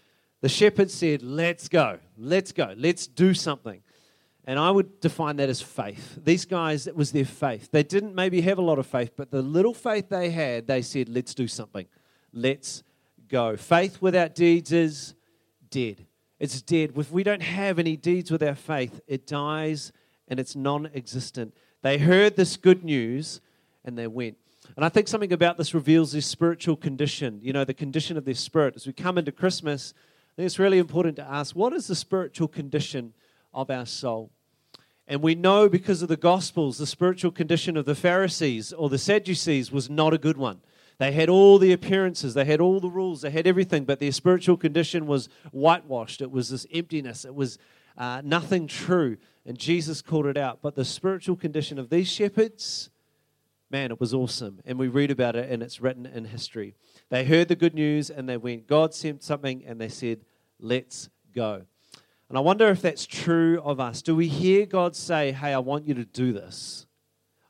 the 0.43 0.51
shepherd 0.51 0.91
said, 0.91 1.23
Let's 1.23 1.69
go, 1.69 1.99
let's 2.19 2.53
go, 2.53 2.75
let's 2.77 3.07
do 3.07 3.33
something. 3.33 3.81
And 4.47 4.59
I 4.59 4.71
would 4.71 5.01
define 5.01 5.37
that 5.37 5.49
as 5.49 5.63
faith. 5.63 6.19
These 6.23 6.45
guys, 6.45 6.87
it 6.87 6.95
was 6.95 7.13
their 7.13 7.25
faith. 7.25 7.71
They 7.71 7.83
didn't 7.83 8.15
maybe 8.15 8.43
have 8.43 8.59
a 8.59 8.63
lot 8.63 8.79
of 8.79 8.87
faith, 8.87 9.13
but 9.17 9.31
the 9.31 9.41
little 9.41 9.73
faith 9.73 10.11
they 10.11 10.29
had, 10.29 10.67
they 10.67 10.83
said, 10.83 11.09
Let's 11.09 11.35
do 11.35 11.49
something. 11.49 11.87
Let's 12.35 12.83
go. 13.29 13.57
Faith 13.57 14.03
without 14.03 14.35
deeds 14.35 14.73
is 14.73 15.15
dead. 15.71 16.05
It's 16.45 16.61
dead. 16.61 16.93
If 16.95 17.11
we 17.11 17.23
don't 17.23 17.43
have 17.43 17.79
any 17.79 17.97
deeds 17.97 18.31
with 18.31 18.43
our 18.43 18.55
faith, 18.55 19.01
it 19.07 19.27
dies 19.27 19.93
and 20.29 20.39
it's 20.39 20.55
non 20.55 20.91
existent. 20.95 21.55
They 21.81 21.97
heard 21.97 22.37
this 22.37 22.59
good 22.59 22.85
news 22.85 23.41
and 23.83 23.97
they 23.97 24.07
went. 24.07 24.37
And 24.77 24.85
I 24.85 24.91
think 24.91 25.09
something 25.09 25.33
about 25.33 25.57
this 25.57 25.73
reveals 25.73 26.13
their 26.13 26.21
spiritual 26.21 26.77
condition, 26.77 27.41
you 27.43 27.55
know, 27.55 27.65
the 27.65 27.73
condition 27.73 28.19
of 28.19 28.27
their 28.27 28.35
spirit. 28.35 28.77
As 28.77 28.87
we 28.87 28.93
come 28.93 29.17
into 29.17 29.33
Christmas, 29.33 29.95
I 29.97 30.37
think 30.37 30.45
it's 30.45 30.59
really 30.59 30.77
important 30.77 31.17
to 31.17 31.27
ask 31.27 31.57
what 31.57 31.73
is 31.73 31.87
the 31.87 31.95
spiritual 31.95 32.49
condition 32.49 33.15
of 33.55 33.71
our 33.71 33.87
soul? 33.87 34.31
And 35.09 35.23
we 35.23 35.35
know 35.35 35.71
because 35.71 36.03
of 36.03 36.09
the 36.09 36.17
Gospels, 36.19 36.77
the 36.77 36.87
spiritual 36.87 37.31
condition 37.31 37.79
of 37.79 37.87
the 37.87 37.95
Pharisees 37.95 38.71
or 38.71 38.91
the 38.91 38.99
Sadducees 38.99 39.73
was 39.73 39.89
not 39.89 40.13
a 40.13 40.19
good 40.19 40.37
one. 40.37 40.61
They 40.99 41.13
had 41.13 41.29
all 41.29 41.59
the 41.59 41.73
appearances, 41.73 42.35
they 42.35 42.45
had 42.45 42.61
all 42.61 42.81
the 42.81 42.91
rules, 42.91 43.23
they 43.23 43.31
had 43.31 43.47
everything, 43.47 43.85
but 43.85 43.99
their 43.99 44.13
spiritual 44.13 44.57
condition 44.57 45.07
was 45.07 45.29
whitewashed. 45.51 46.21
It 46.21 46.31
was 46.31 46.51
this 46.51 46.67
emptiness, 46.73 47.25
it 47.25 47.35
was 47.35 47.59
uh, 47.97 48.23
nothing 48.25 48.67
true. 48.67 49.17
And 49.47 49.59
Jesus 49.59 50.01
called 50.01 50.27
it 50.27 50.39
out. 50.39 50.61
But 50.63 50.75
the 50.75 50.85
spiritual 50.85 51.37
condition 51.37 51.79
of 51.79 51.91
these 51.91 52.11
shepherds, 52.11 52.91
man, 53.71 53.91
it 53.91 54.01
was 54.01 54.15
awesome. 54.15 54.61
And 54.65 54.79
we 54.79 54.89
read 54.89 55.11
about 55.11 55.37
it, 55.37 55.51
and 55.51 55.63
it's 55.63 55.81
written 55.81 56.07
in 56.07 56.25
history. 56.25 56.75
They 57.11 57.25
heard 57.25 57.49
the 57.49 57.57
good 57.57 57.75
news 57.75 58.11
and 58.11 58.29
they 58.29 58.37
went, 58.37 58.67
God 58.67 58.95
sent 58.95 59.23
something, 59.23 59.65
and 59.67 59.81
they 59.81 59.89
said, 59.89 60.21
Let's 60.59 61.11
go. 61.35 61.63
And 62.29 62.39
I 62.39 62.41
wonder 62.41 62.69
if 62.69 62.81
that's 62.81 63.05
true 63.05 63.61
of 63.63 63.81
us. 63.81 64.01
Do 64.01 64.17
we 64.17 64.29
hear 64.29 64.67
God 64.67 64.97
say, 64.97 65.33
Hey, 65.33 65.53
I 65.53 65.59
want 65.59 65.87
you 65.87 65.95
to 65.95 66.05
do 66.05 66.33
this? 66.33 66.84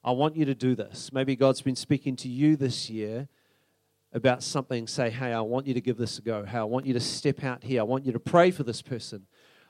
I 0.04 0.10
want 0.10 0.36
you 0.36 0.44
to 0.44 0.54
do 0.54 0.74
this. 0.74 1.10
Maybe 1.14 1.34
God's 1.34 1.62
been 1.62 1.76
speaking 1.76 2.14
to 2.16 2.28
you 2.28 2.56
this 2.56 2.90
year 2.90 3.26
about 4.12 4.42
something. 4.42 4.86
Say, 4.86 5.08
Hey, 5.08 5.32
I 5.32 5.40
want 5.40 5.66
you 5.66 5.72
to 5.72 5.80
give 5.80 5.96
this 5.96 6.18
a 6.18 6.22
go. 6.22 6.44
Hey, 6.44 6.58
I 6.58 6.64
want 6.64 6.84
you 6.84 6.92
to 6.92 7.00
step 7.00 7.42
out 7.42 7.64
here. 7.64 7.80
I 7.80 7.84
want 7.84 8.04
you 8.04 8.12
to 8.12 8.20
pray 8.20 8.50
for 8.50 8.64
this 8.64 8.82
person. 8.82 9.26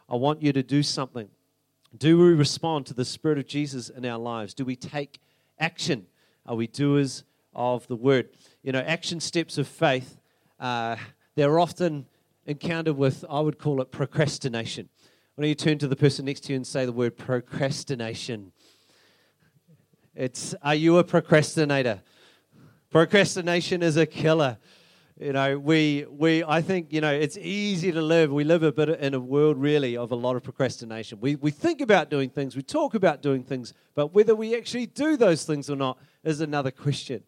I 0.09 0.17
want 0.17 0.43
you 0.43 0.53
to 0.53 0.63
do 0.65 0.83
something. 0.83 1.29
Do 1.97 2.19
we 2.19 2.33
respond 2.33 2.87
to 2.87 2.95
the 2.95 3.05
Spirit 3.05 3.39
of 3.39 3.47
Jesus 3.47 3.89
in 3.89 4.05
our 4.05 4.19
lives? 4.19 4.55
Do 4.55 4.65
we 4.65 4.75
take 4.75 5.21
action? 5.61 6.07
Are 6.45 6.57
we 6.57 6.67
doers 6.67 7.23
of 7.55 7.87
the 7.87 7.95
word? 7.95 8.31
You 8.65 8.73
know, 8.73 8.81
action 8.81 9.21
steps 9.21 9.57
of 9.57 9.69
faith, 9.69 10.19
uh, 10.59 10.97
they're 11.37 11.61
often 11.61 12.07
encountered 12.45 12.97
with, 12.97 13.25
I 13.31 13.39
would 13.39 13.61
call 13.61 13.81
it 13.81 13.93
procrastination. 13.93 14.89
Why 15.37 15.43
don't 15.43 15.49
you 15.49 15.55
turn 15.55 15.79
to 15.79 15.89
the 15.89 15.97
person 15.97 16.25
next 16.25 16.41
to 16.41 16.53
you 16.53 16.57
and 16.57 16.67
say 16.67 16.85
the 16.85 16.93
word 16.93 17.17
procrastination? 17.17 18.53
It's, 20.17 20.55
are 20.63 20.77
you 20.77 20.99
a 20.99 21.05
procrastinator? 21.05 22.01
Procrastination 22.89 23.83
is 23.83 23.97
a 23.97 24.07
killer. 24.07 24.59
You 25.19 25.33
know, 25.33 25.59
we, 25.59 26.07
we, 26.09 26.45
I 26.45 26.63
think, 26.63 26.93
you 26.93 27.01
know, 27.01 27.13
it's 27.13 27.37
easy 27.37 27.91
to 27.91 28.01
live. 28.01 28.31
We 28.31 28.45
live 28.45 28.63
a 28.63 28.71
bit 28.71 28.89
in 29.01 29.15
a 29.15 29.19
world 29.19 29.57
really 29.57 29.97
of 29.97 30.13
a 30.13 30.15
lot 30.15 30.37
of 30.37 30.45
procrastination. 30.45 31.19
We, 31.21 31.35
we 31.35 31.51
think 31.51 31.81
about 31.81 32.11
doing 32.11 32.31
things, 32.31 32.55
we 32.55 32.63
talk 32.63 32.95
about 32.95 33.23
doing 33.23 33.43
things, 33.43 33.75
but 33.97 34.15
whether 34.15 34.37
we 34.37 34.57
actually 34.57 34.87
do 34.87 35.17
those 35.17 35.45
things 35.45 35.69
or 35.69 35.75
not 35.75 35.99
is 36.23 36.41
another 36.41 36.71
question. 36.71 37.25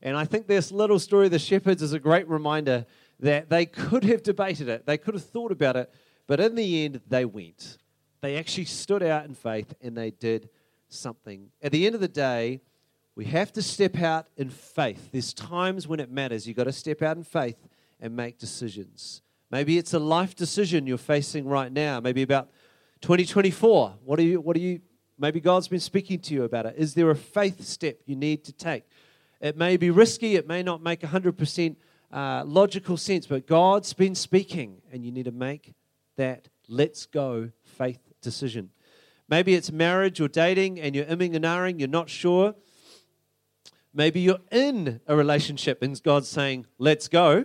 And 0.00 0.16
I 0.16 0.24
think 0.24 0.46
this 0.46 0.72
little 0.72 0.98
story 0.98 1.26
of 1.26 1.32
the 1.32 1.38
shepherds 1.38 1.82
is 1.82 1.92
a 1.92 1.98
great 1.98 2.26
reminder 2.26 2.86
that 3.20 3.50
they 3.50 3.66
could 3.66 4.04
have 4.04 4.22
debated 4.22 4.70
it, 4.70 4.86
they 4.86 4.96
could 4.96 5.12
have 5.12 5.24
thought 5.24 5.52
about 5.52 5.76
it, 5.76 5.92
but 6.26 6.40
in 6.40 6.54
the 6.54 6.86
end, 6.86 7.02
they 7.06 7.26
went. 7.26 7.76
They 8.22 8.36
actually 8.38 8.64
stood 8.64 9.02
out 9.02 9.26
in 9.26 9.34
faith 9.34 9.74
and 9.82 9.94
they 9.94 10.10
did 10.10 10.48
something. 10.92 11.50
At 11.62 11.72
the 11.72 11.86
end 11.86 11.94
of 11.94 12.00
the 12.00 12.08
day, 12.08 12.60
we 13.16 13.24
have 13.26 13.52
to 13.54 13.62
step 13.62 13.98
out 13.98 14.26
in 14.36 14.50
faith. 14.50 15.10
There's 15.12 15.32
times 15.34 15.86
when 15.86 16.00
it 16.00 16.10
matters. 16.10 16.46
You've 16.46 16.56
got 16.56 16.64
to 16.64 16.72
step 16.72 17.02
out 17.02 17.16
in 17.16 17.24
faith 17.24 17.56
and 18.00 18.16
make 18.16 18.38
decisions. 18.38 19.22
Maybe 19.50 19.78
it's 19.78 19.94
a 19.94 19.98
life 19.98 20.34
decision 20.34 20.86
you're 20.86 20.98
facing 20.98 21.46
right 21.46 21.72
now, 21.72 22.00
maybe 22.00 22.22
about 22.22 22.50
2024. 23.02 23.94
What 24.04 24.18
are 24.18 24.22
you, 24.22 24.40
what 24.40 24.56
are 24.56 24.60
you, 24.60 24.80
maybe 25.18 25.40
God's 25.40 25.68
been 25.68 25.80
speaking 25.80 26.20
to 26.20 26.34
you 26.34 26.44
about 26.44 26.66
it. 26.66 26.76
Is 26.78 26.94
there 26.94 27.10
a 27.10 27.16
faith 27.16 27.64
step 27.64 27.98
you 28.06 28.14
need 28.14 28.44
to 28.44 28.52
take? 28.52 28.84
It 29.40 29.56
may 29.56 29.76
be 29.76 29.90
risky, 29.90 30.36
it 30.36 30.46
may 30.46 30.62
not 30.62 30.82
make 30.82 31.00
100% 31.00 31.76
uh, 32.12 32.44
logical 32.44 32.96
sense, 32.96 33.26
but 33.26 33.46
God's 33.46 33.92
been 33.92 34.14
speaking, 34.14 34.82
and 34.92 35.04
you 35.04 35.10
need 35.10 35.24
to 35.24 35.32
make 35.32 35.74
that 36.16 36.48
let's 36.68 37.06
go 37.06 37.50
faith 37.64 38.00
decision. 38.20 38.70
Maybe 39.30 39.54
it's 39.54 39.70
marriage 39.70 40.20
or 40.20 40.26
dating, 40.26 40.80
and 40.80 40.94
you're 40.96 41.06
imming 41.06 41.36
and 41.36 41.44
ahhing, 41.44 41.78
you're 41.78 41.88
not 41.88 42.10
sure. 42.10 42.56
Maybe 43.94 44.20
you're 44.20 44.40
in 44.50 45.00
a 45.06 45.14
relationship 45.16 45.82
and 45.82 46.00
God's 46.02 46.28
saying, 46.28 46.66
let's 46.78 47.06
go. 47.08 47.44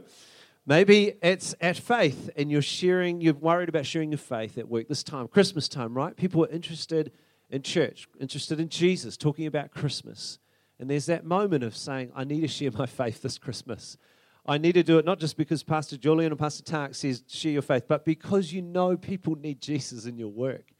Maybe 0.65 1.13
it's 1.21 1.53
at 1.61 1.77
faith 1.77 2.29
and 2.35 2.51
you're 2.51 2.61
sharing, 2.61 3.21
you're 3.21 3.35
worried 3.35 3.69
about 3.69 3.85
sharing 3.85 4.11
your 4.11 4.17
faith 4.17 4.57
at 4.57 4.67
work 4.67 4.87
this 4.87 5.03
time, 5.03 5.27
Christmas 5.27 5.67
time, 5.67 5.93
right? 5.93 6.15
People 6.15 6.43
are 6.43 6.49
interested 6.49 7.11
in 7.51 7.61
church, 7.61 8.07
interested 8.19 8.59
in 8.59 8.69
Jesus, 8.69 9.15
talking 9.15 9.45
about 9.45 9.69
Christmas. 9.69 10.39
And 10.79 10.89
there's 10.89 11.05
that 11.05 11.23
moment 11.23 11.63
of 11.63 11.77
saying, 11.77 12.11
I 12.15 12.23
need 12.23 12.41
to 12.41 12.47
share 12.47 12.71
my 12.71 12.87
faith 12.87 13.21
this 13.21 13.37
Christmas. 13.37 13.97
I 14.45 14.57
need 14.57 14.73
to 14.73 14.83
do 14.83 14.97
it 14.97 15.05
not 15.05 15.19
just 15.19 15.37
because 15.37 15.61
Pastor 15.63 15.97
Julian 15.97 16.31
or 16.31 16.35
Pastor 16.35 16.63
Tark 16.63 16.95
says 16.95 17.23
share 17.27 17.51
your 17.51 17.61
faith, 17.61 17.85
but 17.87 18.05
because 18.05 18.53
you 18.53 18.61
know 18.61 18.97
people 18.97 19.35
need 19.35 19.61
Jesus 19.61 20.05
in 20.05 20.17
your 20.17 20.29
work 20.29 20.74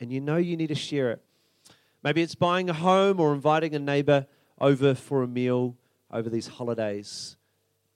and 0.00 0.12
you 0.12 0.20
know 0.20 0.36
you 0.36 0.56
need 0.56 0.68
to 0.68 0.74
share 0.74 1.10
it. 1.10 1.22
Maybe 2.02 2.22
it's 2.22 2.34
buying 2.34 2.70
a 2.70 2.74
home 2.74 3.18
or 3.20 3.34
inviting 3.34 3.74
a 3.74 3.78
neighbor 3.78 4.26
over 4.60 4.94
for 4.94 5.22
a 5.22 5.28
meal 5.28 5.76
over 6.10 6.30
these 6.30 6.46
holidays 6.46 7.36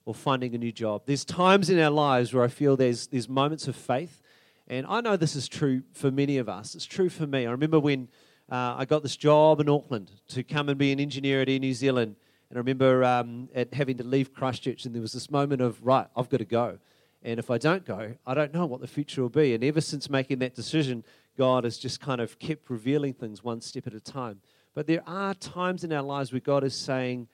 or 0.05 0.13
finding 0.13 0.53
a 0.53 0.57
new 0.57 0.71
job. 0.71 1.03
There's 1.05 1.23
times 1.23 1.69
in 1.69 1.79
our 1.79 1.89
lives 1.89 2.33
where 2.33 2.43
I 2.43 2.49
feel 2.49 2.75
there's, 2.75 3.07
there's 3.07 3.29
moments 3.29 3.67
of 3.67 3.75
faith. 3.75 4.21
And 4.67 4.85
I 4.87 5.01
know 5.01 5.17
this 5.17 5.35
is 5.35 5.47
true 5.47 5.83
for 5.93 6.11
many 6.11 6.37
of 6.37 6.49
us. 6.49 6.75
It's 6.75 6.85
true 6.85 7.09
for 7.09 7.25
me. 7.27 7.47
I 7.47 7.51
remember 7.51 7.79
when 7.79 8.09
uh, 8.51 8.75
I 8.77 8.85
got 8.85 9.03
this 9.03 9.15
job 9.15 9.59
in 9.59 9.69
Auckland 9.69 10.11
to 10.29 10.43
come 10.43 10.69
and 10.69 10.77
be 10.77 10.91
an 10.91 10.99
engineer 10.99 11.41
at 11.41 11.49
Air 11.49 11.59
New 11.59 11.73
Zealand. 11.73 12.15
And 12.49 12.57
I 12.57 12.59
remember 12.59 13.03
um, 13.03 13.49
having 13.71 13.97
to 13.97 14.03
leave 14.03 14.33
Christchurch, 14.33 14.85
and 14.85 14.93
there 14.93 15.01
was 15.01 15.13
this 15.13 15.31
moment 15.31 15.61
of, 15.61 15.83
right, 15.83 16.07
I've 16.15 16.29
got 16.29 16.37
to 16.37 16.45
go. 16.45 16.77
And 17.23 17.39
if 17.39 17.49
I 17.49 17.57
don't 17.57 17.85
go, 17.85 18.13
I 18.27 18.33
don't 18.33 18.53
know 18.53 18.65
what 18.65 18.81
the 18.81 18.87
future 18.87 19.21
will 19.21 19.29
be. 19.29 19.53
And 19.53 19.63
ever 19.63 19.81
since 19.81 20.09
making 20.09 20.39
that 20.39 20.55
decision, 20.55 21.03
God 21.37 21.63
has 21.63 21.77
just 21.77 21.99
kind 21.99 22.21
of 22.21 22.39
kept 22.39 22.69
revealing 22.69 23.13
things 23.13 23.43
one 23.43 23.61
step 23.61 23.87
at 23.87 23.93
a 23.93 23.99
time. 23.99 24.41
But 24.73 24.87
there 24.87 25.03
are 25.07 25.33
times 25.33 25.83
in 25.83 25.91
our 25.91 26.01
lives 26.01 26.31
where 26.31 26.39
God 26.39 26.63
is 26.63 26.75
saying, 26.75 27.27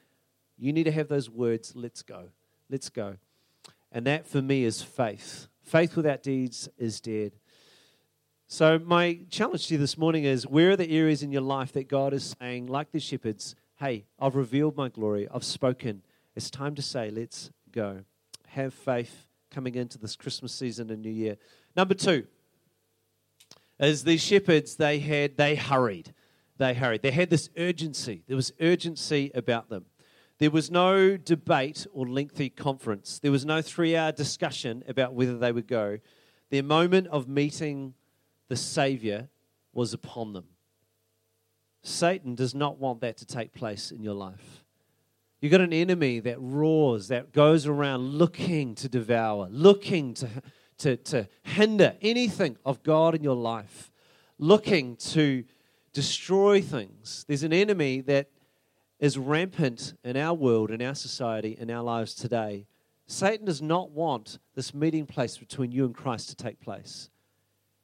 you 0.57 0.73
need 0.73 0.83
to 0.83 0.91
have 0.91 1.07
those 1.07 1.29
words, 1.29 1.73
let's 1.75 2.01
go, 2.01 2.29
let's 2.69 2.89
go. 2.89 3.15
And 3.91 4.05
that 4.05 4.27
for 4.27 4.41
me 4.41 4.65
is 4.65 4.81
faith. 4.81 5.47
Faith 5.63 5.95
without 5.95 6.21
deeds 6.21 6.69
is 6.77 6.99
dead. 6.99 7.33
So, 8.47 8.79
my 8.79 9.19
challenge 9.29 9.67
to 9.67 9.75
you 9.75 9.79
this 9.79 9.97
morning 9.97 10.23
is 10.23 10.47
where 10.47 10.71
are 10.71 10.75
the 10.75 10.89
areas 10.89 11.21
in 11.21 11.31
your 11.31 11.43
life 11.43 11.71
that 11.73 11.87
God 11.87 12.13
is 12.13 12.35
saying, 12.39 12.65
like 12.65 12.91
the 12.91 12.99
shepherds, 12.99 13.55
hey, 13.77 14.05
I've 14.19 14.35
revealed 14.35 14.75
my 14.75 14.89
glory, 14.89 15.27
I've 15.31 15.43
spoken. 15.43 16.01
It's 16.35 16.49
time 16.49 16.73
to 16.75 16.81
say, 16.81 17.11
let's 17.11 17.51
go. 17.71 17.99
Have 18.47 18.73
faith 18.73 19.27
coming 19.51 19.75
into 19.75 19.99
this 19.99 20.15
Christmas 20.15 20.51
season 20.51 20.89
and 20.89 21.01
New 21.03 21.11
Year. 21.11 21.37
Number 21.75 21.93
two 21.93 22.25
is 23.87 24.03
these 24.03 24.21
shepherds, 24.21 24.75
they 24.75 24.99
had, 24.99 25.37
they 25.37 25.55
hurried 25.55 26.13
they 26.59 26.73
hurried. 26.73 27.01
They 27.01 27.11
had 27.11 27.31
this 27.31 27.49
urgency. 27.57 28.21
There 28.27 28.35
was 28.35 28.53
urgency 28.61 29.31
about 29.33 29.69
them. 29.69 29.85
There 30.37 30.51
was 30.51 30.69
no 30.69 31.17
debate 31.17 31.87
or 31.91 32.07
lengthy 32.07 32.49
conference. 32.49 33.19
There 33.19 33.31
was 33.31 33.45
no 33.45 33.61
three 33.61 33.95
hour 33.95 34.11
discussion 34.11 34.83
about 34.87 35.13
whether 35.13 35.37
they 35.37 35.51
would 35.51 35.67
go. 35.67 35.97
Their 36.51 36.63
moment 36.63 37.07
of 37.07 37.27
meeting 37.27 37.93
the 38.49 38.55
Savior 38.55 39.29
was 39.73 39.93
upon 39.93 40.33
them. 40.33 40.45
Satan 41.81 42.35
does 42.35 42.53
not 42.53 42.77
want 42.77 43.01
that 43.01 43.17
to 43.17 43.25
take 43.25 43.53
place 43.53 43.91
in 43.91 44.03
your 44.03 44.13
life. 44.13 44.63
You've 45.41 45.53
got 45.53 45.61
an 45.61 45.71
enemy 45.71 46.19
that 46.19 46.37
roars, 46.39 47.07
that 47.07 47.31
goes 47.31 47.65
around 47.65 48.01
looking 48.01 48.75
to 48.75 48.89
devour, 48.89 49.47
looking 49.49 50.13
to, 50.15 50.27
to, 50.79 50.97
to 50.97 51.27
hinder 51.43 51.95
anything 52.01 52.57
of 52.65 52.83
God 52.83 53.15
in 53.15 53.23
your 53.23 53.35
life, 53.35 53.91
looking 54.37 54.95
to 54.97 55.43
destroy 55.93 56.61
things. 56.61 57.25
There's 57.27 57.43
an 57.43 57.53
enemy 57.53 58.01
that 58.01 58.29
is 58.99 59.17
rampant 59.17 59.93
in 60.03 60.17
our 60.17 60.33
world, 60.33 60.71
in 60.71 60.81
our 60.81 60.95
society, 60.95 61.57
in 61.59 61.71
our 61.71 61.83
lives 61.83 62.13
today. 62.13 62.65
Satan 63.07 63.45
does 63.45 63.61
not 63.61 63.91
want 63.91 64.39
this 64.55 64.73
meeting 64.73 65.05
place 65.05 65.37
between 65.37 65.71
you 65.71 65.85
and 65.85 65.95
Christ 65.95 66.29
to 66.29 66.35
take 66.35 66.59
place. 66.59 67.09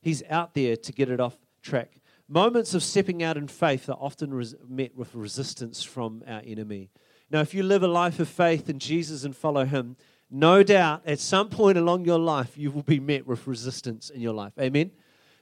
He's 0.02 0.22
out 0.30 0.54
there 0.54 0.76
to 0.76 0.92
get 0.92 1.10
it 1.10 1.20
off 1.20 1.38
track. 1.64 2.00
Moments 2.28 2.74
of 2.74 2.84
stepping 2.84 3.24
out 3.24 3.38
in 3.38 3.48
faith 3.48 3.90
are 3.90 3.98
often 4.00 4.34
res- 4.34 4.56
met 4.68 4.96
with 4.96 5.16
resistance 5.16 5.84
from 5.84 6.24
our 6.28 6.42
enemy. 6.46 6.90
Now, 7.32 7.42
if 7.42 7.54
you 7.54 7.64
live 7.64 7.82
a 7.82 7.88
life 7.88 8.20
of 8.20 8.30
faith 8.30 8.70
in 8.70 8.78
Jesus 8.78 9.24
and 9.24 9.36
follow 9.36 9.66
Him, 9.66 9.96
no 10.36 10.64
doubt 10.64 11.02
at 11.06 11.20
some 11.20 11.48
point 11.48 11.78
along 11.78 12.04
your 12.04 12.20
life 12.20 12.58
you 12.58 12.70
will 12.70 12.84
be 12.84 13.00
met 13.00 13.26
with 13.26 13.48
resistance 13.48 14.10
in 14.10 14.20
your 14.20 14.34
life. 14.34 14.52
Amen? 14.60 14.92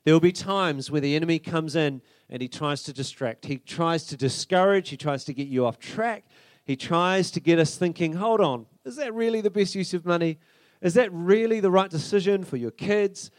There 0.03 0.13
will 0.13 0.21
be 0.21 0.31
times 0.31 0.91
where 0.91 1.01
the 1.01 1.15
enemy 1.15 1.39
comes 1.39 1.75
in 1.75 2.01
and 2.29 2.41
he 2.41 2.47
tries 2.47 2.83
to 2.83 2.93
distract. 2.93 3.45
He 3.45 3.57
tries 3.57 4.05
to 4.07 4.17
discourage. 4.17 4.89
He 4.89 4.97
tries 4.97 5.23
to 5.25 5.33
get 5.33 5.47
you 5.47 5.65
off 5.65 5.79
track. 5.79 6.25
He 6.63 6.75
tries 6.75 7.31
to 7.31 7.39
get 7.39 7.57
us 7.57 7.75
thinking, 7.75 8.13
hold 8.13 8.39
on, 8.39 8.67
is 8.85 8.97
that 8.97 9.13
really 9.15 9.41
the 9.41 9.49
best 9.49 9.73
use 9.73 9.95
of 9.95 10.05
money? 10.05 10.37
Is 10.79 10.93
that 10.93 11.11
really 11.11 11.59
the 11.59 11.71
right 11.71 11.89
decision 11.89 12.43
for 12.43 12.57
your 12.57 12.71
kids? 12.71 13.31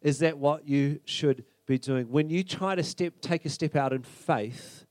Is 0.00 0.20
that 0.20 0.38
what 0.38 0.66
you 0.66 1.00
should 1.04 1.44
be 1.66 1.78
doing? 1.78 2.08
When 2.10 2.30
you 2.30 2.42
try 2.42 2.74
to 2.74 2.82
step, 2.82 3.20
take 3.20 3.44
a 3.44 3.50
step 3.50 3.76
out 3.76 3.92
in 3.92 4.02
faith, 4.02 4.86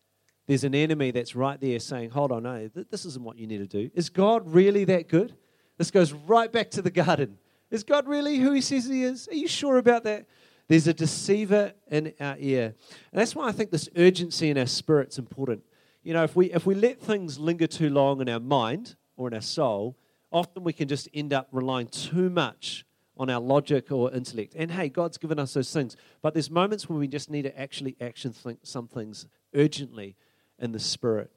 there's 0.45 0.63
an 0.63 0.75
enemy 0.75 1.09
that's 1.11 1.35
right 1.35 1.59
there 1.59 1.79
saying, 1.79 2.11
hold 2.11 2.31
on, 2.31 2.43
no, 2.43 2.67
this 2.67 3.05
isn't 3.05 3.23
what 3.23 3.37
you 3.37 3.47
need 3.47 3.59
to 3.59 3.67
do. 3.67 3.89
Is 3.95 4.09
God 4.09 4.53
really 4.53 4.83
that 4.85 5.07
good? 5.07 5.35
This 5.81 5.89
goes 5.89 6.13
right 6.13 6.51
back 6.51 6.69
to 6.71 6.83
the 6.83 6.91
garden. 6.91 7.39
Is 7.71 7.83
God 7.83 8.07
really 8.07 8.37
who 8.37 8.51
he 8.51 8.61
says 8.61 8.85
he 8.85 9.03
is? 9.03 9.27
Are 9.29 9.33
you 9.33 9.47
sure 9.47 9.79
about 9.79 10.03
that? 10.03 10.27
There's 10.67 10.85
a 10.85 10.93
deceiver 10.93 11.73
in 11.89 12.13
our 12.19 12.35
ear. 12.37 12.75
And 13.11 13.19
that's 13.19 13.35
why 13.35 13.47
I 13.47 13.51
think 13.51 13.71
this 13.71 13.89
urgency 13.97 14.51
in 14.51 14.59
our 14.59 14.67
spirit's 14.67 15.17
important. 15.17 15.63
You 16.03 16.13
know, 16.13 16.23
if 16.23 16.35
we, 16.35 16.53
if 16.53 16.67
we 16.67 16.75
let 16.75 17.01
things 17.01 17.39
linger 17.39 17.65
too 17.65 17.89
long 17.89 18.21
in 18.21 18.29
our 18.29 18.39
mind 18.39 18.95
or 19.17 19.27
in 19.27 19.33
our 19.33 19.41
soul, 19.41 19.97
often 20.31 20.63
we 20.63 20.71
can 20.71 20.87
just 20.87 21.09
end 21.15 21.33
up 21.33 21.47
relying 21.51 21.87
too 21.87 22.29
much 22.29 22.85
on 23.17 23.31
our 23.31 23.41
logic 23.41 23.91
or 23.91 24.13
intellect. 24.13 24.53
And 24.55 24.69
hey, 24.69 24.87
God's 24.87 25.17
given 25.17 25.39
us 25.39 25.55
those 25.55 25.73
things. 25.73 25.97
But 26.21 26.35
there's 26.35 26.51
moments 26.51 26.89
when 26.89 26.99
we 26.99 27.07
just 27.07 27.31
need 27.31 27.41
to 27.41 27.59
actually 27.59 27.95
action 27.99 28.33
think 28.33 28.59
some 28.61 28.87
things 28.87 29.25
urgently 29.55 30.15
in 30.59 30.73
the 30.73 30.79
spirit. 30.79 31.31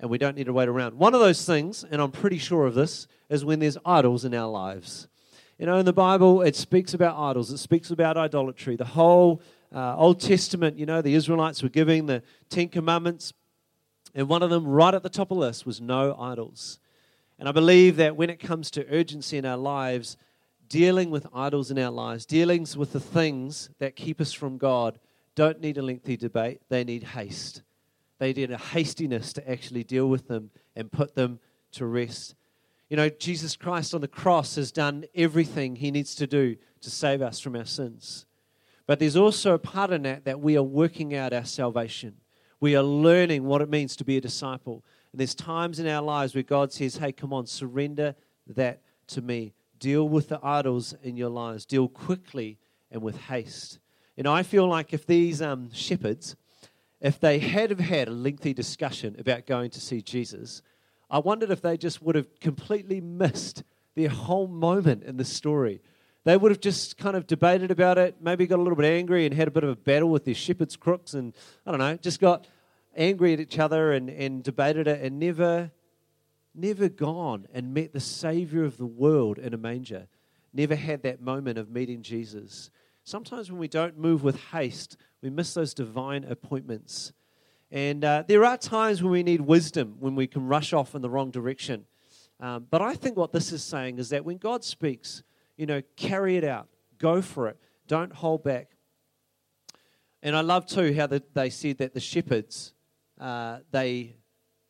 And 0.00 0.10
we 0.10 0.18
don't 0.18 0.34
need 0.34 0.46
to 0.46 0.52
wait 0.52 0.68
around. 0.68 0.98
One 0.98 1.14
of 1.14 1.20
those 1.20 1.44
things, 1.44 1.84
and 1.88 2.00
I'm 2.00 2.10
pretty 2.10 2.38
sure 2.38 2.66
of 2.66 2.74
this, 2.74 3.06
is 3.28 3.44
when 3.44 3.60
there's 3.60 3.78
idols 3.84 4.24
in 4.24 4.34
our 4.34 4.48
lives. 4.48 5.06
You 5.58 5.66
know, 5.66 5.76
in 5.76 5.84
the 5.84 5.92
Bible, 5.92 6.40
it 6.40 6.56
speaks 6.56 6.94
about 6.94 7.18
idols, 7.18 7.52
it 7.52 7.58
speaks 7.58 7.90
about 7.90 8.16
idolatry. 8.16 8.76
The 8.76 8.84
whole 8.86 9.42
uh, 9.74 9.94
Old 9.96 10.18
Testament, 10.18 10.78
you 10.78 10.86
know, 10.86 11.02
the 11.02 11.14
Israelites 11.14 11.62
were 11.62 11.68
giving 11.68 12.06
the 12.06 12.22
Ten 12.48 12.68
Commandments, 12.68 13.34
and 14.14 14.26
one 14.26 14.42
of 14.42 14.48
them, 14.48 14.66
right 14.66 14.94
at 14.94 15.02
the 15.02 15.10
top 15.10 15.30
of 15.30 15.36
the 15.36 15.42
list, 15.42 15.66
was 15.66 15.80
no 15.80 16.16
idols. 16.18 16.78
And 17.38 17.48
I 17.48 17.52
believe 17.52 17.96
that 17.96 18.16
when 18.16 18.30
it 18.30 18.40
comes 18.40 18.70
to 18.72 18.86
urgency 18.90 19.36
in 19.36 19.44
our 19.44 19.58
lives, 19.58 20.16
dealing 20.68 21.10
with 21.10 21.26
idols 21.34 21.70
in 21.70 21.78
our 21.78 21.90
lives, 21.90 22.24
dealings 22.24 22.76
with 22.76 22.92
the 22.92 23.00
things 23.00 23.68
that 23.78 23.96
keep 23.96 24.20
us 24.20 24.32
from 24.32 24.56
God, 24.56 24.98
don't 25.34 25.60
need 25.60 25.76
a 25.76 25.82
lengthy 25.82 26.16
debate. 26.16 26.62
They 26.70 26.84
need 26.84 27.02
haste. 27.02 27.62
They 28.20 28.34
did 28.34 28.52
a 28.52 28.58
hastiness 28.58 29.32
to 29.32 29.50
actually 29.50 29.82
deal 29.82 30.06
with 30.06 30.28
them 30.28 30.50
and 30.76 30.92
put 30.92 31.14
them 31.14 31.40
to 31.72 31.86
rest. 31.86 32.34
You 32.90 32.98
know, 32.98 33.08
Jesus 33.08 33.56
Christ 33.56 33.94
on 33.94 34.02
the 34.02 34.08
cross 34.08 34.56
has 34.56 34.70
done 34.70 35.06
everything 35.14 35.74
he 35.74 35.90
needs 35.90 36.14
to 36.16 36.26
do 36.26 36.56
to 36.82 36.90
save 36.90 37.22
us 37.22 37.40
from 37.40 37.56
our 37.56 37.64
sins. 37.64 38.26
But 38.86 38.98
there's 38.98 39.16
also 39.16 39.54
a 39.54 39.58
part 39.58 39.90
in 39.90 40.02
that 40.02 40.26
that 40.26 40.38
we 40.38 40.56
are 40.58 40.62
working 40.62 41.14
out 41.14 41.32
our 41.32 41.46
salvation. 41.46 42.16
We 42.60 42.76
are 42.76 42.82
learning 42.82 43.44
what 43.44 43.62
it 43.62 43.70
means 43.70 43.96
to 43.96 44.04
be 44.04 44.18
a 44.18 44.20
disciple. 44.20 44.84
And 45.12 45.18
there's 45.18 45.34
times 45.34 45.80
in 45.80 45.86
our 45.86 46.02
lives 46.02 46.34
where 46.34 46.42
God 46.42 46.72
says, 46.72 46.98
hey, 46.98 47.12
come 47.12 47.32
on, 47.32 47.46
surrender 47.46 48.14
that 48.48 48.82
to 49.08 49.22
me. 49.22 49.54
Deal 49.78 50.06
with 50.06 50.28
the 50.28 50.40
idols 50.42 50.94
in 51.02 51.16
your 51.16 51.30
lives. 51.30 51.64
Deal 51.64 51.88
quickly 51.88 52.58
and 52.90 53.00
with 53.00 53.16
haste. 53.16 53.78
Know, 54.18 54.34
I 54.34 54.42
feel 54.42 54.68
like 54.68 54.92
if 54.92 55.06
these 55.06 55.40
um, 55.40 55.72
shepherds, 55.72 56.36
if 57.00 57.18
they 57.18 57.38
had 57.38 57.70
have 57.70 57.80
had 57.80 58.08
a 58.08 58.12
lengthy 58.12 58.52
discussion 58.52 59.16
about 59.18 59.46
going 59.46 59.70
to 59.70 59.80
see 59.80 60.02
Jesus, 60.02 60.62
I 61.10 61.18
wondered 61.18 61.50
if 61.50 61.62
they 61.62 61.76
just 61.76 62.02
would 62.02 62.14
have 62.14 62.38
completely 62.40 63.00
missed 63.00 63.64
their 63.96 64.08
whole 64.08 64.46
moment 64.46 65.02
in 65.04 65.16
the 65.16 65.24
story. 65.24 65.80
They 66.24 66.36
would 66.36 66.50
have 66.50 66.60
just 66.60 66.98
kind 66.98 67.16
of 67.16 67.26
debated 67.26 67.70
about 67.70 67.96
it, 67.98 68.16
maybe 68.20 68.46
got 68.46 68.58
a 68.58 68.62
little 68.62 68.76
bit 68.76 68.86
angry 68.86 69.24
and 69.24 69.34
had 69.34 69.48
a 69.48 69.50
bit 69.50 69.64
of 69.64 69.70
a 69.70 69.76
battle 69.76 70.10
with 70.10 70.24
their 70.24 70.34
shepherd's 70.34 70.76
crooks, 70.76 71.14
and 71.14 71.34
I 71.66 71.70
don't 71.70 71.80
know, 71.80 71.96
just 71.96 72.20
got 72.20 72.46
angry 72.94 73.32
at 73.32 73.40
each 73.40 73.58
other 73.58 73.92
and, 73.92 74.10
and 74.10 74.42
debated 74.42 74.86
it 74.86 75.02
and 75.02 75.18
never, 75.18 75.70
never 76.54 76.88
gone 76.88 77.46
and 77.54 77.72
met 77.72 77.92
the 77.92 78.00
Savior 78.00 78.64
of 78.64 78.76
the 78.76 78.86
world 78.86 79.38
in 79.38 79.54
a 79.54 79.58
manger. 79.58 80.06
Never 80.52 80.74
had 80.74 81.02
that 81.04 81.20
moment 81.20 81.58
of 81.58 81.70
meeting 81.70 82.02
Jesus. 82.02 82.70
Sometimes 83.04 83.50
when 83.50 83.60
we 83.60 83.68
don't 83.68 83.96
move 83.96 84.22
with 84.22 84.38
haste, 84.52 84.96
we 85.22 85.30
miss 85.30 85.54
those 85.54 85.74
divine 85.74 86.24
appointments. 86.24 87.12
And 87.70 88.04
uh, 88.04 88.24
there 88.26 88.44
are 88.44 88.56
times 88.56 89.02
when 89.02 89.12
we 89.12 89.22
need 89.22 89.40
wisdom, 89.40 89.96
when 90.00 90.14
we 90.14 90.26
can 90.26 90.46
rush 90.46 90.72
off 90.72 90.94
in 90.94 91.02
the 91.02 91.10
wrong 91.10 91.30
direction. 91.30 91.84
Um, 92.40 92.66
but 92.70 92.82
I 92.82 92.94
think 92.94 93.16
what 93.16 93.32
this 93.32 93.52
is 93.52 93.62
saying 93.62 93.98
is 93.98 94.08
that 94.08 94.24
when 94.24 94.38
God 94.38 94.64
speaks, 94.64 95.22
you 95.56 95.66
know, 95.66 95.82
carry 95.96 96.36
it 96.36 96.44
out, 96.44 96.68
go 96.98 97.20
for 97.20 97.48
it, 97.48 97.58
don't 97.86 98.12
hold 98.12 98.42
back. 98.42 98.70
And 100.22 100.34
I 100.34 100.40
love 100.40 100.66
too 100.66 100.94
how 100.94 101.06
the, 101.06 101.22
they 101.34 101.50
said 101.50 101.78
that 101.78 101.94
the 101.94 102.00
shepherds, 102.00 102.72
uh, 103.20 103.58
they, 103.70 104.16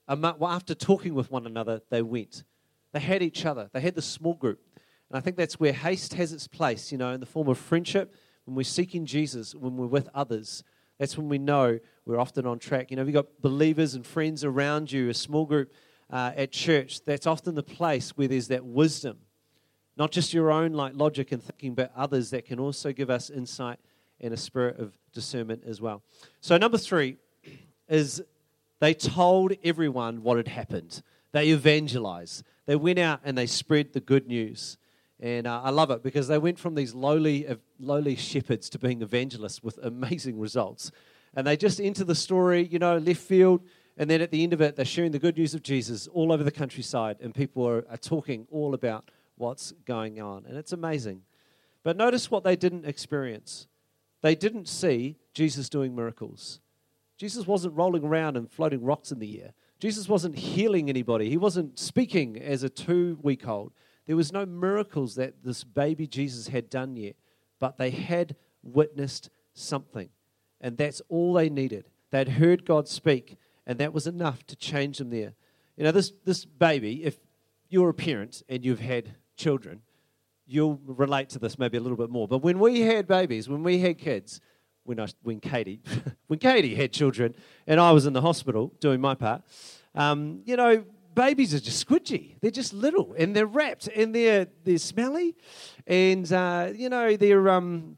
after 0.09 0.75
talking 0.75 1.15
with 1.15 1.31
one 1.31 1.47
another, 1.47 1.81
they 1.91 2.03
went. 2.03 2.45
They 2.93 3.01
had 3.01 3.23
each 3.23 3.47
other. 3.47 3.71
They 3.73 3.81
had 3.81 3.95
the 3.95 4.03
small 4.03 4.35
group. 4.35 4.61
And 5.09 5.17
I 5.17 5.21
think 5.21 5.37
that's 5.37 5.59
where 5.59 5.73
haste 5.73 6.15
has 6.15 6.33
its 6.33 6.47
place, 6.47 6.93
you 6.93 6.99
know, 6.99 7.13
in 7.13 7.21
the 7.21 7.27
form 7.27 7.49
of 7.49 7.59
friendship, 7.59 8.15
when 8.51 8.57
we're 8.57 8.65
seeking 8.65 9.07
Jesus, 9.07 9.55
when 9.55 9.77
we're 9.77 9.87
with 9.87 10.09
others. 10.13 10.65
That's 10.99 11.17
when 11.17 11.29
we 11.29 11.39
know 11.39 11.79
we're 12.05 12.19
often 12.19 12.47
on 12.47 12.59
track. 12.59 12.91
You 12.91 12.97
know, 12.97 13.03
if 13.03 13.07
you've 13.07 13.15
got 13.15 13.41
believers 13.41 13.95
and 13.95 14.05
friends 14.05 14.43
around 14.43 14.91
you, 14.91 15.09
a 15.09 15.15
small 15.15 15.47
group 15.47 15.73
uh, 16.13 16.33
at 16.37 16.51
church, 16.51 17.05
that's 17.05 17.29
often 17.29 17.55
the 17.55 17.63
place 17.63 18.11
where 18.17 18.27
there's 18.27 18.49
that 18.49 18.65
wisdom. 18.65 19.19
Not 19.97 20.11
just 20.11 20.35
your 20.35 20.51
own 20.51 20.73
like 20.73 20.95
logic 20.97 21.31
and 21.31 21.41
thinking, 21.41 21.75
but 21.75 21.93
others 21.95 22.31
that 22.31 22.45
can 22.45 22.59
also 22.59 22.93
give 22.93 23.09
us 23.09 23.31
insight 23.31 23.79
and 24.21 24.35
a 24.35 24.37
spirit 24.37 24.81
of 24.81 24.99
discernment 25.13 25.63
as 25.65 25.81
well. 25.81 26.03
So, 26.41 26.57
number 26.57 26.77
three 26.77 27.19
is 27.89 28.21
they 28.81 28.95
told 28.95 29.53
everyone 29.63 30.25
what 30.25 30.39
had 30.39 30.49
happened. 30.49 31.03
They 31.31 31.51
evangelized. 31.51 32.43
They 32.67 32.75
went 32.75 32.99
out 32.99 33.21
and 33.23 33.39
they 33.39 33.47
spread 33.47 33.93
the 33.93 34.01
good 34.01 34.27
news. 34.27 34.77
And 35.20 35.46
uh, 35.46 35.61
I 35.62 35.70
love 35.70 35.90
it 35.90 36.02
because 36.02 36.28
they 36.28 36.38
went 36.38 36.59
from 36.59 36.74
these 36.74 36.94
lowly, 36.94 37.46
lowly 37.78 38.16
shepherds 38.16 38.70
to 38.70 38.78
being 38.78 39.02
evangelists 39.02 39.62
with 39.62 39.78
amazing 39.83 40.40
results. 40.40 40.90
And 41.35 41.46
they 41.46 41.56
just 41.56 41.80
enter 41.80 42.04
the 42.04 42.14
story, 42.14 42.66
you 42.66 42.78
know, 42.78 42.96
left 42.96 43.20
field. 43.20 43.62
And 43.96 44.09
then 44.09 44.22
at 44.22 44.30
the 44.30 44.42
end 44.42 44.54
of 44.54 44.62
it, 44.62 44.76
they're 44.76 44.85
sharing 44.85 45.12
the 45.12 45.18
good 45.18 45.37
news 45.37 45.54
of 45.54 45.62
Jesus 45.62 46.06
all 46.09 46.33
over 46.33 46.42
the 46.42 46.50
countryside. 46.50 47.18
And 47.20 47.35
people 47.35 47.68
are, 47.68 47.85
are 47.90 47.98
talking 47.98 48.46
all 48.50 48.72
about 48.72 49.11
what's 49.37 49.72
going 49.85 50.20
on. 50.20 50.46
And 50.46 50.56
it's 50.56 50.72
amazing. 50.72 51.22
But 51.83 51.96
notice 51.96 52.30
what 52.30 52.44
they 52.44 52.56
didn't 52.56 52.87
experience 52.87 53.66
they 54.22 54.35
didn't 54.35 54.68
see 54.68 55.16
Jesus 55.33 55.70
doing 55.70 55.96
miracles. 55.96 56.61
Jesus 57.16 57.46
wasn't 57.46 57.74
rolling 57.74 58.04
around 58.04 58.37
and 58.37 58.50
floating 58.50 58.83
rocks 58.83 59.12
in 59.12 59.18
the 59.18 59.42
air. 59.42 59.54
Jesus 59.78 60.09
wasn't 60.09 60.37
healing 60.37 60.90
anybody. 60.90 61.30
He 61.30 61.38
wasn't 61.38 61.78
speaking 61.78 62.38
as 62.38 62.62
a 62.62 62.68
two 62.68 63.18
week 63.22 63.48
old. 63.48 63.72
There 64.11 64.16
was 64.16 64.33
no 64.33 64.44
miracles 64.44 65.14
that 65.14 65.44
this 65.44 65.62
baby 65.62 66.09
Jesus 66.09 66.49
had 66.49 66.68
done 66.68 66.96
yet, 66.96 67.14
but 67.61 67.79
they 67.79 67.90
had 67.90 68.35
witnessed 68.61 69.31
something. 69.55 70.09
And 70.61 70.77
that's 70.77 71.01
all 71.09 71.35
they 71.35 71.49
needed. 71.49 71.85
They'd 72.11 72.31
heard 72.31 72.64
God 72.64 72.88
speak, 72.88 73.37
and 73.68 73.79
that 73.79 73.92
was 73.92 74.09
enough 74.09 74.44
to 74.49 74.57
change 74.57 74.99
them 74.99 75.11
there. 75.11 75.35
You 75.77 75.85
know, 75.85 75.92
this, 75.92 76.12
this 76.25 76.44
baby, 76.44 77.05
if 77.05 77.18
you're 77.68 77.90
a 77.90 77.94
parent 77.94 78.42
and 78.49 78.64
you've 78.64 78.81
had 78.81 79.14
children, 79.37 79.81
you'll 80.44 80.81
relate 80.85 81.29
to 81.29 81.38
this 81.38 81.57
maybe 81.57 81.77
a 81.77 81.81
little 81.81 81.96
bit 81.96 82.11
more. 82.11 82.27
But 82.27 82.38
when 82.38 82.59
we 82.59 82.81
had 82.81 83.07
babies, 83.07 83.49
when 83.49 83.62
we 83.62 83.79
had 83.79 83.96
kids, 83.96 84.40
when, 84.83 84.99
I, 84.99 85.07
when 85.23 85.38
Katie, 85.38 85.83
when 86.27 86.40
Katie 86.40 86.75
had 86.75 86.92
children, 86.92 87.37
and 87.64 87.79
I 87.79 87.92
was 87.92 88.07
in 88.07 88.12
the 88.12 88.23
hospital 88.23 88.73
doing 88.81 89.01
my 89.01 89.14
part, 89.14 89.42
um, 89.94 90.42
you 90.46 90.57
know, 90.57 90.85
babies 91.14 91.55
are 91.55 91.61
just 91.61 91.87
squidgy. 91.87 92.37
They're 92.40 92.51
just 92.51 92.73
little 92.73 93.14
and 93.18 93.35
they're 93.35 93.46
wrapped 93.46 93.88
and 93.88 94.14
they're 94.14 94.46
they're 94.64 94.79
smelly, 94.79 95.37
and 95.87 96.31
uh, 96.33 96.73
you 96.75 96.88
know 96.88 97.16
they're 97.16 97.49
um, 97.49 97.96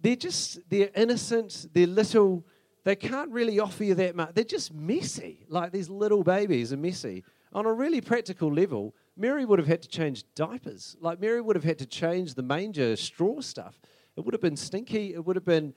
they're 0.00 0.16
just 0.16 0.60
they're 0.68 0.90
innocent. 0.94 1.66
They're 1.72 1.86
little. 1.86 2.44
They 2.84 2.96
can't 2.96 3.30
really 3.30 3.58
offer 3.58 3.84
you 3.84 3.94
that 3.96 4.16
much. 4.16 4.34
They're 4.34 4.44
just 4.44 4.72
messy. 4.72 5.44
Like 5.48 5.72
these 5.72 5.90
little 5.90 6.22
babies 6.22 6.72
are 6.72 6.76
messy. 6.78 7.24
on 7.52 7.66
a 7.66 7.72
really 7.72 8.00
practical 8.00 8.52
level, 8.52 8.94
Mary 9.16 9.44
would 9.44 9.58
have 9.58 9.68
had 9.68 9.82
to 9.82 9.88
change 9.88 10.24
diapers. 10.34 10.96
Like 11.00 11.20
Mary 11.20 11.40
would 11.40 11.56
have 11.56 11.64
had 11.64 11.78
to 11.78 11.86
change 11.86 12.34
the 12.34 12.42
manger 12.42 12.96
straw 12.96 13.40
stuff. 13.40 13.80
It 14.16 14.24
would 14.24 14.32
have 14.32 14.40
been 14.40 14.56
stinky. 14.56 15.14
It 15.14 15.24
would 15.24 15.36
have 15.36 15.44
been 15.44 15.74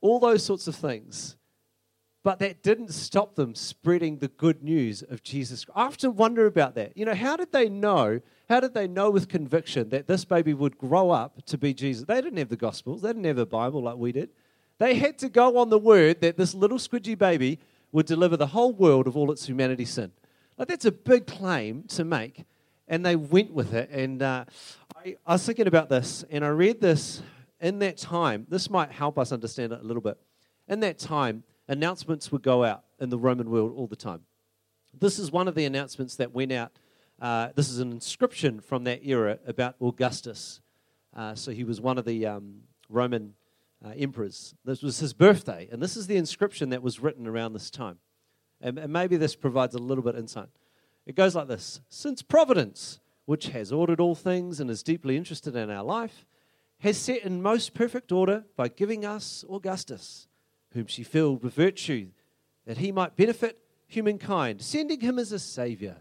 all 0.00 0.18
those 0.18 0.44
sorts 0.44 0.68
of 0.68 0.76
things. 0.76 1.36
But 2.24 2.38
that 2.38 2.62
didn't 2.62 2.92
stop 2.92 3.34
them 3.34 3.54
spreading 3.54 4.16
the 4.16 4.28
good 4.28 4.64
news 4.64 5.02
of 5.02 5.22
Jesus. 5.22 5.66
I 5.74 5.84
often 5.84 6.16
wonder 6.16 6.46
about 6.46 6.74
that. 6.74 6.96
You 6.96 7.04
know, 7.04 7.14
how 7.14 7.36
did 7.36 7.52
they 7.52 7.68
know? 7.68 8.22
How 8.48 8.60
did 8.60 8.72
they 8.72 8.88
know 8.88 9.10
with 9.10 9.28
conviction 9.28 9.90
that 9.90 10.06
this 10.06 10.24
baby 10.24 10.54
would 10.54 10.78
grow 10.78 11.10
up 11.10 11.44
to 11.44 11.58
be 11.58 11.74
Jesus? 11.74 12.06
They 12.06 12.22
didn't 12.22 12.38
have 12.38 12.48
the 12.48 12.56
Gospels, 12.56 13.02
they 13.02 13.10
didn't 13.10 13.24
have 13.24 13.38
a 13.38 13.46
Bible 13.46 13.82
like 13.82 13.96
we 13.96 14.10
did. 14.10 14.30
They 14.78 14.94
had 14.94 15.18
to 15.18 15.28
go 15.28 15.58
on 15.58 15.68
the 15.68 15.78
word 15.78 16.22
that 16.22 16.38
this 16.38 16.54
little 16.54 16.78
squidgy 16.78 17.16
baby 17.16 17.60
would 17.92 18.06
deliver 18.06 18.38
the 18.38 18.48
whole 18.48 18.72
world 18.72 19.06
of 19.06 19.16
all 19.18 19.30
its 19.30 19.46
humanity 19.46 19.84
sin. 19.84 20.10
Like, 20.56 20.68
that's 20.68 20.84
a 20.86 20.92
big 20.92 21.26
claim 21.26 21.84
to 21.88 22.04
make. 22.04 22.44
And 22.88 23.04
they 23.04 23.16
went 23.16 23.52
with 23.52 23.72
it. 23.74 23.90
And 23.90 24.22
uh, 24.22 24.46
I, 24.96 25.16
I 25.26 25.32
was 25.34 25.46
thinking 25.46 25.66
about 25.66 25.90
this, 25.90 26.24
and 26.30 26.44
I 26.44 26.48
read 26.48 26.80
this 26.80 27.22
in 27.60 27.78
that 27.80 27.98
time. 27.98 28.46
This 28.48 28.68
might 28.68 28.90
help 28.90 29.18
us 29.18 29.30
understand 29.30 29.72
it 29.72 29.80
a 29.80 29.84
little 29.84 30.02
bit. 30.02 30.18
In 30.68 30.80
that 30.80 30.98
time, 30.98 31.44
announcements 31.68 32.30
would 32.32 32.42
go 32.42 32.64
out 32.64 32.84
in 33.00 33.10
the 33.10 33.18
Roman 33.18 33.50
world 33.50 33.72
all 33.76 33.86
the 33.86 33.96
time. 33.96 34.20
This 34.98 35.18
is 35.18 35.32
one 35.32 35.48
of 35.48 35.54
the 35.54 35.64
announcements 35.64 36.16
that 36.16 36.32
went 36.32 36.52
out. 36.52 36.72
Uh, 37.20 37.48
this 37.54 37.68
is 37.68 37.78
an 37.78 37.90
inscription 37.90 38.60
from 38.60 38.84
that 38.84 39.04
era 39.04 39.38
about 39.46 39.76
Augustus. 39.80 40.60
Uh, 41.14 41.34
so 41.34 41.52
he 41.52 41.64
was 41.64 41.80
one 41.80 41.98
of 41.98 42.04
the 42.04 42.26
um, 42.26 42.62
Roman 42.88 43.34
uh, 43.84 43.90
emperors. 43.96 44.54
This 44.64 44.82
was 44.82 44.98
his 44.98 45.12
birthday, 45.12 45.68
and 45.70 45.82
this 45.82 45.96
is 45.96 46.06
the 46.06 46.16
inscription 46.16 46.70
that 46.70 46.82
was 46.82 47.00
written 47.00 47.26
around 47.26 47.52
this 47.52 47.70
time. 47.70 47.98
And, 48.60 48.78
and 48.78 48.92
maybe 48.92 49.16
this 49.16 49.36
provides 49.36 49.74
a 49.74 49.78
little 49.78 50.02
bit 50.02 50.16
insight. 50.16 50.48
It 51.06 51.14
goes 51.14 51.34
like 51.34 51.48
this 51.48 51.80
Since 51.88 52.22
Providence, 52.22 53.00
which 53.26 53.48
has 53.48 53.72
ordered 53.72 54.00
all 54.00 54.14
things 54.14 54.60
and 54.60 54.70
is 54.70 54.82
deeply 54.82 55.16
interested 55.16 55.54
in 55.56 55.70
our 55.70 55.84
life, 55.84 56.26
has 56.80 56.96
set 56.96 57.24
in 57.24 57.42
most 57.42 57.74
perfect 57.74 58.12
order 58.12 58.44
by 58.56 58.68
giving 58.68 59.04
us 59.04 59.44
Augustus 59.50 60.28
whom 60.74 60.86
she 60.86 61.02
filled 61.02 61.42
with 61.42 61.54
virtue, 61.54 62.08
that 62.66 62.78
he 62.78 62.92
might 62.92 63.16
benefit 63.16 63.58
humankind, 63.86 64.60
sending 64.60 65.00
him 65.00 65.18
as 65.18 65.32
a 65.32 65.38
savior, 65.38 65.96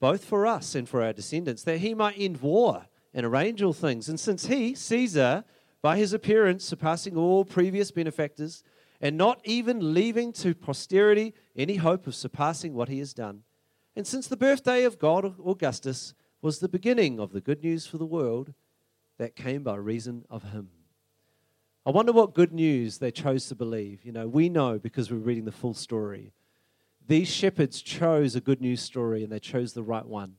both 0.00 0.24
for 0.24 0.46
us 0.46 0.74
and 0.74 0.88
for 0.88 1.02
our 1.02 1.12
descendants, 1.12 1.62
that 1.62 1.78
he 1.78 1.94
might 1.94 2.18
end 2.18 2.40
war 2.40 2.86
and 3.14 3.24
arrange 3.24 3.62
all 3.62 3.72
things. 3.72 4.08
And 4.08 4.18
since 4.18 4.46
he, 4.46 4.74
Caesar, 4.74 5.44
by 5.82 5.96
his 5.96 6.12
appearance, 6.12 6.64
surpassing 6.64 7.16
all 7.16 7.44
previous 7.44 7.90
benefactors, 7.90 8.62
and 9.00 9.16
not 9.16 9.40
even 9.44 9.94
leaving 9.94 10.32
to 10.32 10.54
posterity 10.54 11.34
any 11.54 11.76
hope 11.76 12.06
of 12.06 12.14
surpassing 12.14 12.74
what 12.74 12.88
he 12.88 12.98
has 12.98 13.12
done, 13.12 13.42
and 13.94 14.06
since 14.06 14.26
the 14.26 14.36
birthday 14.36 14.84
of 14.84 14.98
God 14.98 15.34
Augustus 15.44 16.14
was 16.42 16.58
the 16.58 16.68
beginning 16.68 17.18
of 17.18 17.32
the 17.32 17.40
good 17.40 17.62
news 17.62 17.86
for 17.86 17.98
the 17.98 18.06
world 18.06 18.52
that 19.18 19.36
came 19.36 19.62
by 19.62 19.76
reason 19.76 20.24
of 20.28 20.44
him. 20.44 20.68
I 21.86 21.90
wonder 21.90 22.10
what 22.10 22.34
good 22.34 22.52
news 22.52 22.98
they 22.98 23.12
chose 23.12 23.46
to 23.46 23.54
believe. 23.54 24.04
You 24.04 24.10
know, 24.10 24.26
we 24.26 24.48
know 24.48 24.76
because 24.76 25.08
we're 25.08 25.18
reading 25.18 25.44
the 25.44 25.52
full 25.52 25.72
story. 25.72 26.32
These 27.06 27.28
shepherds 27.28 27.80
chose 27.80 28.34
a 28.34 28.40
good 28.40 28.60
news 28.60 28.80
story 28.80 29.22
and 29.22 29.30
they 29.30 29.38
chose 29.38 29.72
the 29.72 29.84
right 29.84 30.04
one. 30.04 30.34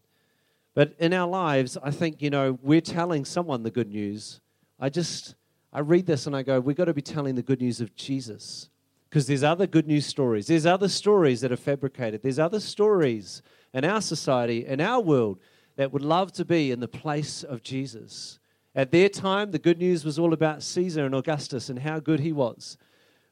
But 0.74 0.94
in 1.00 1.14
our 1.14 1.28
lives, 1.28 1.78
I 1.82 1.92
think, 1.92 2.22
you 2.22 2.30
know, 2.30 2.60
we're 2.62 2.82
telling 2.82 3.24
someone 3.24 3.64
the 3.64 3.72
good 3.72 3.90
news. 3.90 4.42
I 4.78 4.90
just, 4.90 5.36
I 5.72 5.80
read 5.80 6.06
this 6.06 6.28
and 6.28 6.36
I 6.36 6.44
go, 6.44 6.60
we've 6.60 6.76
got 6.76 6.86
to 6.86 6.94
be 6.94 7.02
telling 7.02 7.36
the 7.36 7.42
good 7.42 7.62
news 7.62 7.80
of 7.80 7.96
Jesus. 7.96 8.70
Because 9.10 9.26
there's 9.26 9.42
other 9.42 9.68
good 9.68 9.88
news 9.88 10.06
stories. 10.06 10.48
There's 10.48 10.66
other 10.66 10.90
stories 10.90 11.40
that 11.40 11.54
are 11.54 11.56
fabricated. 11.56 12.24
There's 12.24 12.40
other 12.40 12.60
stories 12.60 13.42
in 13.74 13.86
our 13.86 14.02
society, 14.02 14.66
in 14.66 14.82
our 14.82 15.00
world, 15.00 15.40
that 15.78 15.94
would 15.94 16.02
love 16.02 16.34
to 16.34 16.44
be 16.44 16.72
in 16.72 16.82
the 16.82 16.90
place 16.90 17.42
of 17.42 17.64
Jesus. 17.64 18.38
At 18.78 18.92
their 18.92 19.10
time, 19.10 19.50
the 19.50 19.58
good 19.58 19.80
news 19.80 20.06
was 20.06 20.20
all 20.20 20.34
about 20.34 20.62
Caesar 20.62 21.04
and 21.04 21.16
Augustus 21.16 21.68
and 21.68 21.80
how 21.80 22.00
good 22.00 22.20
he 22.20 22.32
was. 22.32 22.78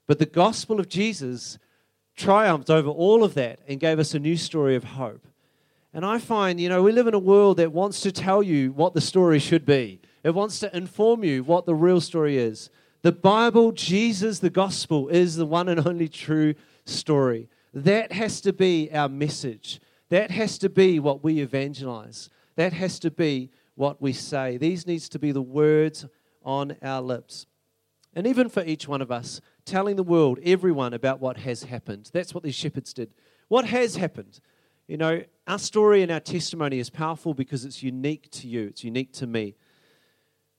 But 0.08 0.18
the 0.18 0.26
gospel 0.26 0.80
of 0.80 0.90
Jesus 0.90 1.60
triumphed 2.18 2.72
over 2.72 2.90
all 2.90 3.24
of 3.24 3.36
that 3.36 3.60
and 3.68 3.80
gave 3.80 4.00
us 4.00 4.16
a 4.16 4.20
new 4.20 4.38
story 4.38 4.76
of 4.76 4.84
hope. 4.84 5.28
And 5.94 6.04
I 6.04 6.18
find, 6.18 6.60
you 6.60 6.68
know, 6.68 6.82
we 6.82 6.92
live 6.92 7.06
in 7.06 7.14
a 7.14 7.20
world 7.20 7.58
that 7.58 7.72
wants 7.72 8.02
to 8.02 8.12
tell 8.12 8.42
you 8.42 8.72
what 8.72 8.96
the 8.96 9.02
story 9.02 9.38
should 9.38 9.68
be, 9.68 10.02
it 10.24 10.34
wants 10.34 10.60
to 10.62 10.76
inform 10.76 11.24
you 11.24 11.44
what 11.44 11.68
the 11.68 11.76
real 11.76 12.02
story 12.02 12.40
is. 12.40 12.72
The 13.04 13.12
Bible, 13.12 13.72
Jesus, 13.72 14.40
the 14.40 14.50
gospel, 14.50 15.10
is 15.10 15.36
the 15.36 15.46
one 15.46 15.70
and 15.70 15.88
only 15.88 16.10
true 16.10 16.56
story. 16.86 17.50
That 17.72 18.12
has 18.14 18.42
to 18.42 18.52
be 18.52 18.90
our 18.92 19.08
message. 19.08 19.80
That 20.10 20.32
has 20.32 20.58
to 20.58 20.70
be 20.70 21.00
what 21.00 21.24
we 21.24 21.40
evangelize. 21.40 22.32
That 22.56 22.74
has 22.74 22.98
to 23.00 23.12
be 23.12 23.52
what 23.76 24.02
we 24.02 24.14
say. 24.14 24.58
These 24.58 24.88
needs 24.88 25.08
to 25.10 25.20
be 25.20 25.32
the 25.32 25.42
words 25.42 26.06
on 26.44 26.76
our 26.82 27.02
lips. 27.02 27.46
And 28.14 28.26
even 28.26 28.50
for 28.50 28.64
each 28.64 28.88
one 28.88 29.02
of 29.02 29.12
us, 29.12 29.42
telling 29.66 29.98
the 29.98 30.04
world, 30.04 30.40
everyone, 30.44 30.94
about 30.94 31.20
what 31.20 31.38
has 31.38 31.64
happened. 31.64 32.10
That's 32.14 32.34
what 32.34 32.44
these 32.44 32.56
shepherds 32.56 32.94
did. 32.94 33.14
What 33.50 33.66
has 33.66 33.98
happened? 33.98 34.40
You 34.88 34.98
know, 34.98 35.24
our 35.48 35.60
story 35.60 36.02
and 36.02 36.12
our 36.12 36.20
testimony 36.20 36.80
is 36.80 36.90
powerful 36.90 37.34
because 37.34 37.66
it's 37.66 37.84
unique 37.84 38.30
to 38.32 38.48
you, 38.48 38.68
it's 38.68 38.84
unique 38.84 39.12
to 39.14 39.28
me. 39.28 39.56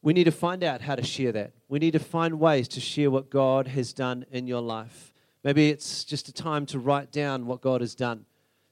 We 0.02 0.12
need 0.12 0.24
to 0.24 0.32
find 0.32 0.62
out 0.62 0.82
how 0.82 0.94
to 0.94 1.02
share 1.02 1.32
that. 1.32 1.52
We 1.68 1.78
need 1.78 1.92
to 1.92 1.98
find 1.98 2.38
ways 2.38 2.68
to 2.68 2.80
share 2.80 3.10
what 3.10 3.30
God 3.30 3.68
has 3.68 3.92
done 3.92 4.24
in 4.30 4.46
your 4.46 4.60
life. 4.60 5.14
Maybe 5.42 5.70
it's 5.70 6.04
just 6.04 6.28
a 6.28 6.32
time 6.32 6.66
to 6.66 6.78
write 6.78 7.10
down 7.10 7.46
what 7.46 7.60
God 7.60 7.80
has 7.80 7.94
done, 7.94 8.26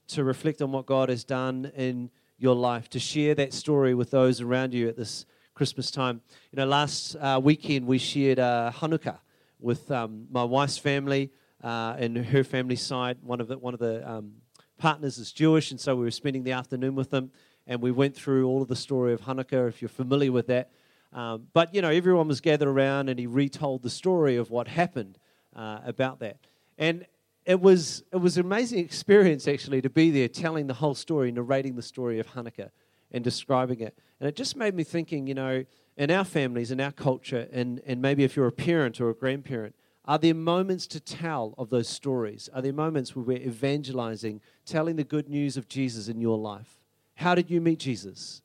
to 0.09 0.23
reflect 0.23 0.61
on 0.61 0.71
what 0.71 0.85
God 0.85 1.09
has 1.09 1.23
done 1.23 1.71
in 1.75 2.09
your 2.37 2.55
life, 2.55 2.89
to 2.89 2.99
share 2.99 3.33
that 3.35 3.53
story 3.53 3.93
with 3.93 4.11
those 4.11 4.41
around 4.41 4.73
you 4.73 4.87
at 4.87 4.97
this 4.97 5.25
Christmas 5.53 5.89
time. 5.89 6.21
You 6.51 6.57
know, 6.57 6.65
last 6.65 7.15
uh, 7.15 7.39
weekend 7.41 7.87
we 7.87 7.97
shared 7.97 8.39
uh, 8.39 8.71
Hanukkah 8.75 9.19
with 9.59 9.89
um, 9.89 10.27
my 10.29 10.43
wife's 10.43 10.77
family 10.77 11.31
uh, 11.63 11.95
and 11.97 12.17
her 12.17 12.43
family 12.43 12.75
side. 12.75 13.17
One 13.21 13.39
of 13.39 13.47
the, 13.47 13.57
one 13.57 13.73
of 13.73 13.79
the 13.79 14.07
um, 14.09 14.33
partners 14.77 15.17
is 15.17 15.31
Jewish, 15.31 15.71
and 15.71 15.79
so 15.79 15.95
we 15.95 16.03
were 16.03 16.11
spending 16.11 16.43
the 16.43 16.51
afternoon 16.51 16.95
with 16.95 17.09
them, 17.09 17.31
and 17.65 17.81
we 17.81 17.91
went 17.91 18.15
through 18.15 18.47
all 18.47 18.61
of 18.61 18.67
the 18.67 18.75
story 18.75 19.13
of 19.13 19.21
Hanukkah, 19.21 19.69
if 19.69 19.81
you're 19.81 19.89
familiar 19.89 20.31
with 20.31 20.47
that. 20.47 20.71
Um, 21.13 21.47
but, 21.53 21.73
you 21.73 21.81
know, 21.81 21.89
everyone 21.89 22.27
was 22.27 22.41
gathered 22.41 22.67
around, 22.67 23.07
and 23.07 23.17
he 23.17 23.27
retold 23.27 23.81
the 23.83 23.89
story 23.89 24.35
of 24.35 24.49
what 24.49 24.67
happened 24.67 25.17
uh, 25.55 25.79
about 25.85 26.19
that. 26.19 26.37
And 26.77 27.05
it 27.45 27.61
was, 27.61 28.03
it 28.11 28.17
was 28.17 28.37
an 28.37 28.45
amazing 28.45 28.79
experience 28.79 29.47
actually 29.47 29.81
to 29.81 29.89
be 29.89 30.11
there 30.11 30.27
telling 30.27 30.67
the 30.67 30.73
whole 30.73 30.95
story, 30.95 31.31
narrating 31.31 31.75
the 31.75 31.81
story 31.81 32.19
of 32.19 32.27
Hanukkah 32.27 32.71
and 33.11 33.23
describing 33.23 33.81
it. 33.81 33.97
And 34.19 34.27
it 34.27 34.35
just 34.35 34.55
made 34.55 34.73
me 34.73 34.83
thinking, 34.83 35.27
you 35.27 35.35
know, 35.35 35.65
in 35.97 36.11
our 36.11 36.23
families, 36.23 36.71
in 36.71 36.81
our 36.81 36.91
culture, 36.91 37.47
and, 37.51 37.81
and 37.85 38.01
maybe 38.01 38.23
if 38.23 38.35
you're 38.35 38.47
a 38.47 38.51
parent 38.51 38.99
or 38.99 39.09
a 39.09 39.13
grandparent, 39.13 39.75
are 40.05 40.17
there 40.17 40.35
moments 40.35 40.85
to 40.87 40.99
tell 40.99 41.55
of 41.57 41.69
those 41.69 41.87
stories? 41.87 42.49
Are 42.53 42.61
there 42.61 42.73
moments 42.73 43.15
where 43.15 43.25
we're 43.25 43.37
evangelizing, 43.37 44.41
telling 44.65 44.97
the 44.97 45.03
good 45.03 45.29
news 45.29 45.57
of 45.57 45.67
Jesus 45.67 46.07
in 46.07 46.19
your 46.19 46.37
life? 46.37 46.79
How 47.15 47.33
did 47.33 47.49
you 47.49 47.61
meet 47.61 47.79
Jesus? 47.79 48.41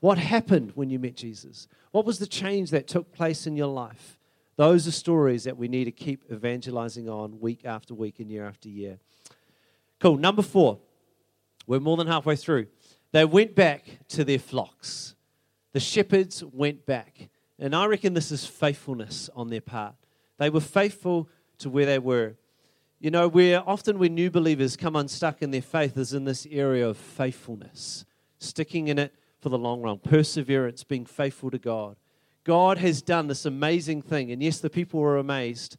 What 0.00 0.18
happened 0.18 0.72
when 0.74 0.90
you 0.90 0.98
met 0.98 1.16
Jesus? 1.16 1.68
What 1.90 2.04
was 2.04 2.18
the 2.18 2.26
change 2.26 2.70
that 2.70 2.88
took 2.88 3.12
place 3.12 3.46
in 3.46 3.56
your 3.56 3.68
life? 3.68 4.18
Those 4.56 4.86
are 4.86 4.92
stories 4.92 5.44
that 5.44 5.56
we 5.56 5.68
need 5.68 5.84
to 5.84 5.92
keep 5.92 6.24
evangelizing 6.30 7.08
on 7.08 7.40
week 7.40 7.64
after 7.64 7.94
week 7.94 8.20
and 8.20 8.30
year 8.30 8.46
after 8.46 8.68
year. 8.68 8.98
Cool. 9.98 10.18
Number 10.18 10.42
four. 10.42 10.78
We're 11.66 11.80
more 11.80 11.96
than 11.96 12.06
halfway 12.06 12.36
through. 12.36 12.66
They 13.12 13.24
went 13.24 13.54
back 13.54 13.84
to 14.08 14.24
their 14.24 14.38
flocks. 14.38 15.14
The 15.72 15.80
shepherds 15.80 16.42
went 16.42 16.86
back. 16.86 17.28
And 17.58 17.74
I 17.74 17.86
reckon 17.86 18.14
this 18.14 18.32
is 18.32 18.44
faithfulness 18.44 19.30
on 19.34 19.48
their 19.48 19.60
part. 19.60 19.94
They 20.38 20.50
were 20.50 20.60
faithful 20.60 21.28
to 21.58 21.70
where 21.70 21.86
they 21.86 21.98
were. 21.98 22.34
You 22.98 23.10
know, 23.10 23.28
where 23.28 23.68
often 23.68 23.98
when 23.98 24.14
new 24.14 24.30
believers 24.30 24.76
come 24.76 24.96
unstuck 24.96 25.42
in 25.42 25.50
their 25.50 25.62
faith 25.62 25.96
is 25.96 26.12
in 26.12 26.24
this 26.24 26.46
area 26.50 26.88
of 26.88 26.96
faithfulness, 26.96 28.04
sticking 28.38 28.88
in 28.88 28.98
it 28.98 29.14
for 29.40 29.48
the 29.48 29.58
long 29.58 29.82
run, 29.82 29.98
perseverance, 29.98 30.84
being 30.84 31.06
faithful 31.06 31.50
to 31.50 31.58
God. 31.58 31.96
God 32.44 32.78
has 32.78 33.02
done 33.02 33.28
this 33.28 33.44
amazing 33.44 34.02
thing. 34.02 34.32
And 34.32 34.42
yes, 34.42 34.58
the 34.58 34.70
people 34.70 35.00
were 35.00 35.18
amazed, 35.18 35.76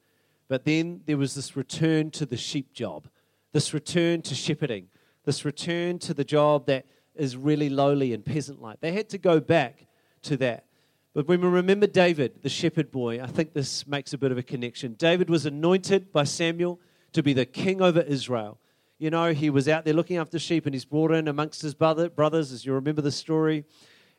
but 0.47 0.65
then 0.65 1.01
there 1.05 1.17
was 1.17 1.35
this 1.35 1.55
return 1.55 2.11
to 2.11 2.25
the 2.25 2.37
sheep 2.37 2.73
job, 2.73 3.07
this 3.51 3.73
return 3.73 4.21
to 4.23 4.35
shepherding, 4.35 4.87
this 5.25 5.45
return 5.45 5.99
to 5.99 6.13
the 6.13 6.23
job 6.23 6.67
that 6.67 6.85
is 7.15 7.37
really 7.37 7.69
lowly 7.69 8.13
and 8.13 8.25
peasant 8.25 8.61
like. 8.61 8.79
They 8.79 8.93
had 8.93 9.09
to 9.09 9.17
go 9.17 9.39
back 9.39 9.85
to 10.23 10.37
that. 10.37 10.65
But 11.13 11.27
when 11.27 11.41
we 11.41 11.47
remember 11.47 11.85
David, 11.85 12.41
the 12.41 12.49
shepherd 12.49 12.91
boy, 12.91 13.21
I 13.21 13.27
think 13.27 13.53
this 13.53 13.85
makes 13.85 14.13
a 14.13 14.17
bit 14.17 14.31
of 14.31 14.37
a 14.37 14.43
connection. 14.43 14.93
David 14.93 15.29
was 15.29 15.45
anointed 15.45 16.11
by 16.11 16.23
Samuel 16.23 16.79
to 17.11 17.21
be 17.21 17.33
the 17.33 17.45
king 17.45 17.81
over 17.81 18.01
Israel. 18.01 18.57
You 18.97 19.11
know, 19.11 19.33
he 19.33 19.49
was 19.49 19.67
out 19.67 19.85
there 19.85 19.93
looking 19.93 20.17
after 20.17 20.39
sheep 20.39 20.65
and 20.65 20.73
he's 20.73 20.85
brought 20.85 21.11
in 21.11 21.27
amongst 21.27 21.61
his 21.61 21.75
brother, 21.75 22.09
brothers, 22.09 22.51
as 22.51 22.65
you 22.65 22.73
remember 22.73 23.01
the 23.01 23.11
story 23.11 23.65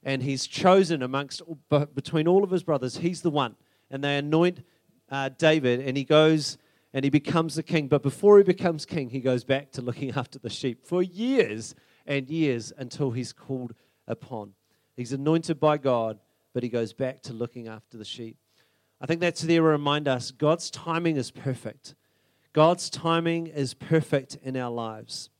and 0.04 0.22
he's 0.22 0.46
chosen 0.46 1.02
amongst 1.02 1.42
between 1.94 2.28
all 2.28 2.44
of 2.44 2.50
his 2.50 2.62
brothers. 2.62 2.98
He's 2.98 3.22
the 3.22 3.30
one, 3.30 3.56
and 3.90 4.04
they 4.04 4.18
anoint 4.18 4.62
uh, 5.10 5.30
David, 5.30 5.80
and 5.80 5.96
he 5.96 6.04
goes 6.04 6.58
and 6.92 7.02
he 7.02 7.10
becomes 7.10 7.56
the 7.56 7.62
king. 7.64 7.88
But 7.88 8.04
before 8.04 8.38
he 8.38 8.44
becomes 8.44 8.86
king, 8.86 9.10
he 9.10 9.18
goes 9.18 9.42
back 9.42 9.72
to 9.72 9.82
looking 9.82 10.10
after 10.16 10.38
the 10.38 10.50
sheep 10.50 10.86
for 10.86 11.02
years. 11.02 11.74
and 12.06 12.28
years 12.28 12.72
until 12.76 13.10
he's 13.10 13.32
called 13.32 13.74
upon. 14.06 14.52
He's 14.96 15.12
anointed 15.12 15.58
by 15.58 15.78
God, 15.78 16.18
but 16.52 16.62
he 16.62 16.68
goes 16.68 16.92
back 16.92 17.22
to 17.22 17.32
looking 17.32 17.68
after 17.68 17.98
the 17.98 18.04
sheep. 18.04 18.36
I 19.00 19.06
think 19.06 19.20
that's 19.20 19.42
there 19.42 19.60
to 19.60 19.66
remind 19.66 20.08
us 20.08 20.30
God's 20.30 20.70
timing 20.70 21.16
is 21.16 21.30
perfect. 21.30 21.94
God's 22.52 22.88
timing 22.88 23.48
is 23.48 23.74
perfect 23.74 24.38
in 24.42 24.56
our 24.56 24.70
lives. 24.70 25.30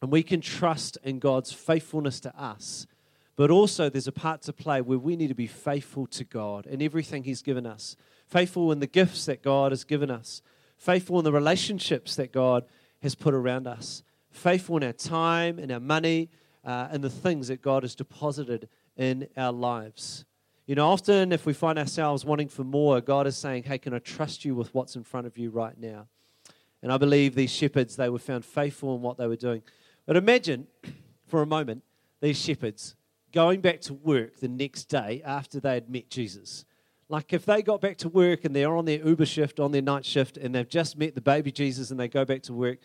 And 0.00 0.10
we 0.10 0.22
can 0.22 0.40
trust 0.40 0.98
in 1.02 1.18
God's 1.18 1.52
faithfulness 1.52 2.20
to 2.20 2.40
us. 2.40 2.86
But 3.34 3.50
also, 3.50 3.88
there's 3.88 4.08
a 4.08 4.12
part 4.12 4.42
to 4.42 4.52
play 4.52 4.80
where 4.80 4.98
we 4.98 5.16
need 5.16 5.28
to 5.28 5.34
be 5.34 5.46
faithful 5.46 6.06
to 6.08 6.24
God 6.24 6.66
in 6.66 6.82
everything 6.82 7.24
He's 7.24 7.42
given 7.42 7.66
us, 7.66 7.96
faithful 8.26 8.70
in 8.72 8.80
the 8.80 8.86
gifts 8.86 9.24
that 9.26 9.42
God 9.42 9.72
has 9.72 9.84
given 9.84 10.10
us, 10.10 10.42
faithful 10.76 11.18
in 11.18 11.24
the 11.24 11.32
relationships 11.32 12.16
that 12.16 12.32
God 12.32 12.64
has 13.00 13.14
put 13.14 13.32
around 13.32 13.66
us, 13.66 14.02
faithful 14.30 14.76
in 14.76 14.84
our 14.84 14.92
time, 14.92 15.58
in 15.58 15.70
our 15.70 15.80
money, 15.80 16.28
uh, 16.64 16.88
and 16.90 17.02
the 17.02 17.10
things 17.10 17.48
that 17.48 17.62
God 17.62 17.82
has 17.82 17.94
deposited 17.94 18.68
in 18.96 19.28
our 19.36 19.52
lives. 19.52 20.24
You 20.66 20.74
know, 20.74 20.88
often 20.88 21.32
if 21.32 21.46
we 21.46 21.54
find 21.54 21.78
ourselves 21.78 22.24
wanting 22.24 22.48
for 22.48 22.64
more, 22.64 23.00
God 23.00 23.26
is 23.26 23.36
saying, 23.36 23.64
Hey, 23.64 23.78
can 23.78 23.94
I 23.94 23.98
trust 23.98 24.44
you 24.44 24.54
with 24.54 24.72
what's 24.74 24.94
in 24.94 25.04
front 25.04 25.26
of 25.26 25.36
you 25.38 25.50
right 25.50 25.76
now? 25.78 26.06
And 26.82 26.92
I 26.92 26.98
believe 26.98 27.34
these 27.34 27.50
shepherds, 27.50 27.96
they 27.96 28.08
were 28.08 28.18
found 28.18 28.44
faithful 28.44 28.94
in 28.94 29.02
what 29.02 29.16
they 29.16 29.26
were 29.26 29.36
doing. 29.36 29.62
But 30.06 30.16
imagine 30.16 30.66
for 31.26 31.42
a 31.42 31.46
moment 31.46 31.82
these 32.20 32.40
shepherds 32.40 32.94
going 33.32 33.60
back 33.60 33.80
to 33.82 33.94
work 33.94 34.40
the 34.40 34.48
next 34.48 34.84
day 34.84 35.22
after 35.24 35.58
they 35.58 35.74
had 35.74 35.88
met 35.88 36.10
Jesus. 36.10 36.64
Like 37.08 37.32
if 37.32 37.44
they 37.44 37.62
got 37.62 37.80
back 37.80 37.98
to 37.98 38.08
work 38.08 38.44
and 38.44 38.54
they're 38.54 38.74
on 38.76 38.84
their 38.84 39.06
Uber 39.06 39.26
shift, 39.26 39.60
on 39.60 39.72
their 39.72 39.82
night 39.82 40.04
shift, 40.04 40.36
and 40.36 40.54
they've 40.54 40.68
just 40.68 40.96
met 40.96 41.14
the 41.14 41.20
baby 41.20 41.52
Jesus 41.52 41.90
and 41.90 41.98
they 41.98 42.08
go 42.08 42.24
back 42.24 42.42
to 42.44 42.52
work, 42.52 42.78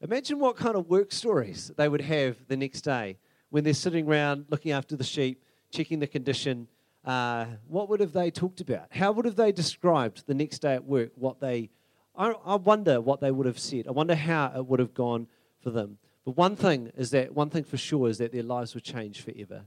imagine 0.00 0.38
what 0.38 0.56
kind 0.56 0.76
of 0.76 0.88
work 0.88 1.12
stories 1.12 1.70
they 1.76 1.88
would 1.88 2.00
have 2.00 2.36
the 2.48 2.56
next 2.56 2.82
day 2.82 3.18
when 3.50 3.64
they're 3.64 3.74
sitting 3.74 4.06
around 4.06 4.46
looking 4.48 4.72
after 4.72 4.96
the 4.96 5.04
sheep, 5.04 5.42
checking 5.70 5.98
the 5.98 6.06
condition. 6.06 6.68
Uh, 7.04 7.46
what 7.68 7.88
would 7.88 8.00
have 8.00 8.12
they 8.12 8.30
talked 8.30 8.60
about? 8.60 8.86
How 8.90 9.12
would 9.12 9.24
have 9.24 9.36
they 9.36 9.52
described 9.52 10.26
the 10.26 10.34
next 10.34 10.60
day 10.60 10.74
at 10.74 10.84
work? 10.84 11.12
What 11.16 11.40
they, 11.40 11.70
I, 12.16 12.30
I 12.44 12.54
wonder 12.56 13.00
what 13.00 13.20
they 13.20 13.30
would 13.30 13.46
have 13.46 13.58
said. 13.58 13.86
I 13.88 13.90
wonder 13.90 14.14
how 14.14 14.52
it 14.56 14.66
would 14.66 14.80
have 14.80 14.94
gone 14.94 15.26
for 15.62 15.70
them. 15.70 15.98
But 16.24 16.36
one 16.36 16.56
thing 16.56 16.92
is 16.96 17.10
that 17.10 17.34
one 17.34 17.50
thing 17.50 17.64
for 17.64 17.76
sure 17.76 18.08
is 18.08 18.18
that 18.18 18.32
their 18.32 18.42
lives 18.42 18.74
would 18.74 18.84
change 18.84 19.22
forever. 19.22 19.64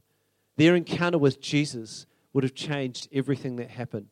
Their 0.55 0.75
encounter 0.75 1.17
with 1.17 1.41
Jesus 1.41 2.05
would 2.31 2.43
have 2.43 2.53
changed 2.53 3.07
everything 3.11 3.55
that 3.57 3.71
happened. 3.71 4.07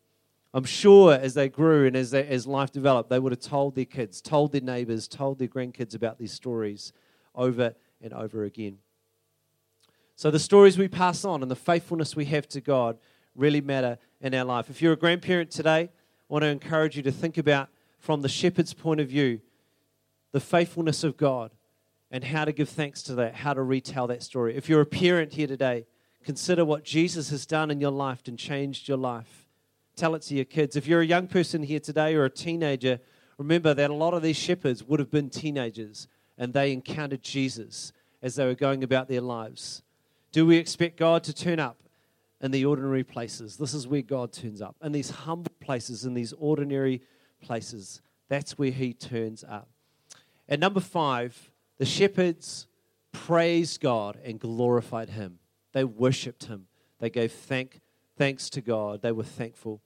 I'm 0.54 0.66
sure 0.66 1.14
as 1.14 1.34
they 1.34 1.48
grew 1.48 1.88
and 1.88 1.96
as, 1.96 2.12
they, 2.12 2.28
as 2.28 2.46
life 2.46 2.72
developed, 2.72 3.10
they 3.10 3.20
would 3.20 3.32
have 3.32 3.40
told 3.40 3.76
their 3.76 3.86
kids, 3.86 4.22
told 4.22 4.52
their 4.52 4.62
neighbors, 4.62 5.08
told 5.08 5.40
their 5.40 5.48
grandkids 5.48 5.96
about 5.96 6.18
these 6.18 6.34
stories 6.34 6.92
over 7.34 7.74
and 8.02 8.12
over 8.14 8.44
again. 8.44 8.80
So 10.16 10.30
the 10.30 10.40
stories 10.40 10.78
we 10.78 10.88
pass 10.88 11.24
on 11.24 11.42
and 11.42 11.50
the 11.50 11.56
faithfulness 11.56 12.16
we 12.16 12.26
have 12.26 12.48
to 12.50 12.62
God 12.62 12.98
really 13.34 13.62
matter 13.62 13.98
in 14.20 14.34
our 14.34 14.44
life. 14.44 14.70
If 14.70 14.82
you're 14.82 14.94
a 14.94 14.98
grandparent 14.98 15.52
today, 15.52 15.84
I 15.84 15.90
want 16.28 16.44
to 16.44 16.48
encourage 16.48 16.98
you 16.98 17.04
to 17.04 17.12
think 17.12 17.38
about, 17.38 17.70
from 17.98 18.22
the 18.22 18.30
shepherd's 18.30 18.74
point 18.74 19.00
of 19.00 19.08
view, 19.08 19.40
the 20.32 20.40
faithfulness 20.40 21.04
of 21.04 21.18
God 21.18 21.52
and 22.12 22.24
how 22.24 22.45
to 22.45 22.52
give 22.52 22.69
thanks 22.69 23.02
to 23.04 23.15
that, 23.15 23.36
how 23.36 23.54
to 23.54 23.63
retell 23.63 24.08
that 24.08 24.21
story. 24.21 24.56
If 24.56 24.67
you're 24.67 24.82
a 24.82 24.86
parent 24.86 25.34
here 25.34 25.47
today, 25.47 25.86
consider 26.24 26.65
what 26.65 26.84
Jesus 26.84 27.30
has 27.30 27.45
done 27.45 27.71
in 27.71 27.80
your 27.80 27.91
life 27.91 28.28
and 28.28 28.38
changed 28.38 28.88
your 28.88 28.97
life. 28.97 29.47
Tell 29.95 30.13
it 30.15 30.21
to 30.24 30.36
your 30.36 30.45
kids. 30.45 30.76
If 30.76 30.88
you're 30.88 31.02
a 31.02 31.06
young 31.06 31.28
person 31.28 31.63
here 31.63 31.80
today 31.80 32.15
or 32.15 32.26
a 32.26 32.30
teenager, 32.30 33.00
remember 33.38 33.74
that 33.74 33.89
a 33.89 33.93
lot 33.93 34.13
of 34.13 34.21
these 34.21 34.38
shepherds 34.38 34.84
would 34.84 35.00
have 35.00 35.10
been 35.10 35.30
teenagers 35.30 36.08
and 36.38 36.54
they 36.54 36.74
encountered 36.74 37.24
Jesus 37.24 37.93
as 38.21 38.36
they 38.36 38.45
were 38.45 38.56
going 38.56 38.84
about 38.84 39.08
their 39.08 39.21
lives. 39.21 39.82
Do 40.32 40.45
we 40.45 40.58
expect 40.58 40.97
God 40.97 41.24
to 41.26 41.34
turn 41.34 41.60
up 41.60 41.78
in 42.41 42.52
the 42.52 42.65
ordinary 42.65 43.04
places? 43.04 43.58
This 43.58 43.74
is 43.74 43.88
where 43.88 44.02
God 44.02 44.32
turns 44.32 44.62
up. 44.62 44.76
In 44.82 44.91
these 44.91 45.10
humble 45.10 45.52
places, 45.60 46.06
in 46.06 46.13
these 46.13 46.34
ordinary 46.34 47.02
places, 47.41 48.02
that's 48.30 48.58
where 48.58 48.71
He 48.71 48.93
turns 48.93 49.43
up. 49.43 49.69
And 50.47 50.60
number 50.60 50.80
five, 50.80 51.51
the 51.82 51.88
shepherds 51.88 52.67
praised 53.12 53.82
God 53.82 54.20
and 54.24 54.39
glorified 54.39 55.10
Him. 55.10 55.39
They 55.74 55.84
worshiped 55.84 56.44
Him. 56.44 56.67
They 57.00 57.10
gave 57.10 57.32
thank, 57.32 57.82
thanks 58.15 58.52
to 58.52 58.62
God. 58.62 59.02
They 59.02 59.12
were 59.12 59.24
thankful. 59.24 59.82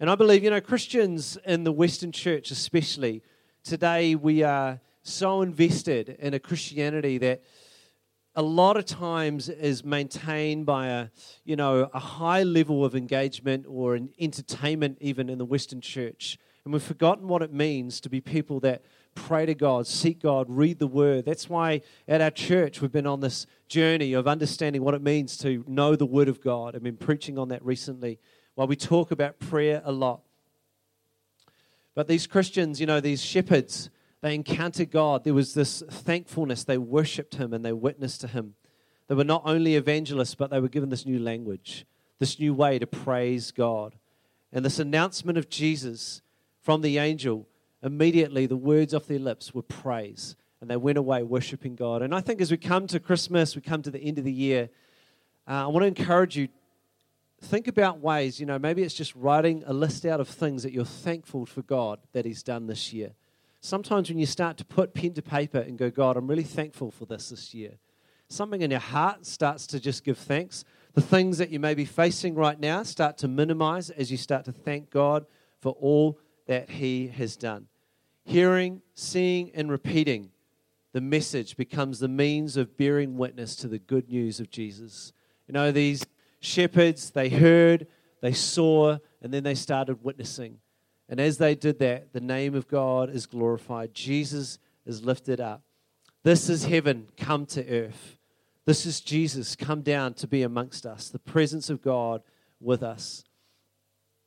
And 0.00 0.10
I 0.10 0.16
believe, 0.16 0.42
you 0.42 0.50
know, 0.50 0.60
Christians 0.60 1.38
in 1.46 1.62
the 1.62 1.70
Western 1.70 2.10
church, 2.10 2.50
especially, 2.50 3.22
today 3.62 4.16
we 4.16 4.42
are 4.42 4.80
so 5.04 5.40
invested 5.42 6.16
in 6.18 6.34
a 6.34 6.40
Christianity 6.40 7.18
that 7.18 7.44
a 8.34 8.42
lot 8.42 8.76
of 8.76 8.84
times 8.84 9.48
is 9.48 9.84
maintained 9.84 10.66
by 10.66 10.88
a 10.88 11.08
you 11.44 11.54
know 11.54 11.88
a 11.94 12.00
high 12.00 12.42
level 12.42 12.84
of 12.84 12.96
engagement 12.96 13.64
or 13.68 13.94
an 13.94 14.10
entertainment 14.18 14.98
even 15.00 15.28
in 15.30 15.38
the 15.38 15.44
western 15.44 15.80
church 15.80 16.38
and 16.64 16.72
we've 16.72 16.82
forgotten 16.82 17.26
what 17.26 17.42
it 17.42 17.52
means 17.52 18.00
to 18.00 18.08
be 18.08 18.20
people 18.20 18.60
that 18.60 18.82
pray 19.26 19.46
to 19.46 19.54
God, 19.54 19.86
seek 19.86 20.22
God, 20.22 20.46
read 20.48 20.78
the 20.78 20.86
Word. 20.86 21.24
That's 21.24 21.48
why 21.48 21.82
at 22.06 22.20
our 22.20 22.30
church 22.30 22.80
we've 22.80 22.92
been 22.92 23.06
on 23.06 23.20
this 23.20 23.46
journey 23.68 24.12
of 24.12 24.28
understanding 24.28 24.82
what 24.82 24.94
it 24.94 25.02
means 25.02 25.36
to 25.38 25.64
know 25.66 25.96
the 25.96 26.06
Word 26.06 26.28
of 26.28 26.40
God. 26.40 26.76
I've 26.76 26.82
been 26.82 26.96
preaching 26.96 27.38
on 27.38 27.48
that 27.48 27.64
recently 27.64 28.18
while 28.54 28.68
we 28.68 28.76
talk 28.76 29.10
about 29.10 29.38
prayer 29.38 29.82
a 29.84 29.92
lot. 29.92 30.20
But 31.94 32.06
these 32.06 32.26
Christians, 32.26 32.80
you 32.80 32.86
know, 32.86 33.00
these 33.00 33.22
shepherds, 33.22 33.90
they 34.20 34.34
encountered 34.34 34.90
God. 34.90 35.24
There 35.24 35.34
was 35.34 35.52
this 35.52 35.82
thankfulness. 35.90 36.64
They 36.64 36.78
worshiped 36.78 37.34
Him 37.34 37.52
and 37.52 37.64
they 37.64 37.72
witnessed 37.72 38.20
to 38.22 38.28
Him. 38.28 38.54
They 39.08 39.14
were 39.14 39.24
not 39.24 39.42
only 39.44 39.74
evangelists, 39.74 40.36
but 40.36 40.50
they 40.50 40.60
were 40.60 40.68
given 40.68 40.90
this 40.90 41.06
new 41.06 41.18
language, 41.18 41.86
this 42.18 42.38
new 42.38 42.54
way 42.54 42.78
to 42.78 42.86
praise 42.86 43.50
God. 43.50 43.96
And 44.52 44.64
this 44.64 44.78
announcement 44.78 45.38
of 45.38 45.48
Jesus 45.48 46.22
from 46.60 46.82
the 46.82 46.98
angel 46.98 47.48
immediately 47.82 48.46
the 48.46 48.56
words 48.56 48.94
off 48.94 49.06
their 49.06 49.18
lips 49.18 49.54
were 49.54 49.62
praise. 49.62 50.36
And 50.60 50.68
they 50.68 50.76
went 50.76 50.98
away 50.98 51.22
worshiping 51.22 51.76
God. 51.76 52.02
And 52.02 52.12
I 52.12 52.20
think 52.20 52.40
as 52.40 52.50
we 52.50 52.56
come 52.56 52.88
to 52.88 52.98
Christmas, 52.98 53.54
we 53.54 53.62
come 53.62 53.80
to 53.82 53.92
the 53.92 54.00
end 54.00 54.18
of 54.18 54.24
the 54.24 54.32
year, 54.32 54.70
uh, 55.46 55.64
I 55.64 55.66
want 55.68 55.82
to 55.84 55.86
encourage 55.86 56.36
you 56.36 56.48
think 57.40 57.68
about 57.68 58.00
ways, 58.00 58.40
you 58.40 58.46
know, 58.46 58.58
maybe 58.58 58.82
it's 58.82 58.94
just 58.94 59.14
writing 59.14 59.62
a 59.66 59.72
list 59.72 60.04
out 60.04 60.20
of 60.20 60.28
things 60.28 60.62
that 60.62 60.72
you're 60.72 60.84
thankful 60.84 61.46
for 61.46 61.62
God 61.62 62.00
that 62.12 62.24
He's 62.24 62.42
done 62.42 62.66
this 62.66 62.92
year. 62.92 63.12
Sometimes 63.60 64.08
when 64.08 64.18
you 64.18 64.26
start 64.26 64.56
to 64.58 64.64
put 64.64 64.94
pen 64.94 65.14
to 65.14 65.22
paper 65.22 65.58
and 65.58 65.78
go, 65.78 65.90
God, 65.90 66.16
I'm 66.16 66.28
really 66.28 66.44
thankful 66.44 66.90
for 66.90 67.06
this 67.06 67.30
this 67.30 67.54
year, 67.54 67.78
something 68.28 68.62
in 68.62 68.70
your 68.70 68.80
heart 68.80 69.26
starts 69.26 69.66
to 69.68 69.80
just 69.80 70.04
give 70.04 70.18
thanks. 70.18 70.64
The 70.94 71.00
things 71.00 71.38
that 71.38 71.50
you 71.50 71.60
may 71.60 71.74
be 71.74 71.84
facing 71.84 72.34
right 72.34 72.58
now 72.58 72.82
start 72.82 73.18
to 73.18 73.28
minimize 73.28 73.90
as 73.90 74.10
you 74.10 74.16
start 74.16 74.44
to 74.46 74.52
thank 74.52 74.90
God 74.90 75.26
for 75.60 75.72
all 75.80 76.18
that 76.48 76.70
he 76.70 77.06
has 77.08 77.36
done. 77.36 77.68
Hearing, 78.24 78.82
seeing, 78.94 79.52
and 79.54 79.70
repeating 79.70 80.30
the 80.92 81.00
message 81.00 81.56
becomes 81.56 82.00
the 82.00 82.08
means 82.08 82.56
of 82.56 82.76
bearing 82.76 83.16
witness 83.16 83.54
to 83.56 83.68
the 83.68 83.78
good 83.78 84.08
news 84.08 84.40
of 84.40 84.50
Jesus. 84.50 85.12
You 85.46 85.52
know, 85.52 85.70
these 85.70 86.04
shepherds, 86.40 87.10
they 87.10 87.28
heard, 87.28 87.86
they 88.20 88.32
saw, 88.32 88.98
and 89.22 89.32
then 89.32 89.44
they 89.44 89.54
started 89.54 90.02
witnessing. 90.02 90.58
And 91.08 91.20
as 91.20 91.38
they 91.38 91.54
did 91.54 91.78
that, 91.78 92.12
the 92.12 92.20
name 92.20 92.54
of 92.54 92.68
God 92.68 93.10
is 93.10 93.26
glorified. 93.26 93.94
Jesus 93.94 94.58
is 94.86 95.04
lifted 95.04 95.40
up. 95.40 95.62
This 96.22 96.48
is 96.48 96.64
heaven 96.64 97.08
come 97.16 97.46
to 97.46 97.68
earth. 97.68 98.18
This 98.64 98.84
is 98.84 99.00
Jesus 99.00 99.56
come 99.56 99.82
down 99.82 100.14
to 100.14 100.26
be 100.26 100.42
amongst 100.42 100.84
us, 100.84 101.08
the 101.08 101.18
presence 101.18 101.70
of 101.70 101.80
God 101.80 102.22
with 102.60 102.82
us. 102.82 103.24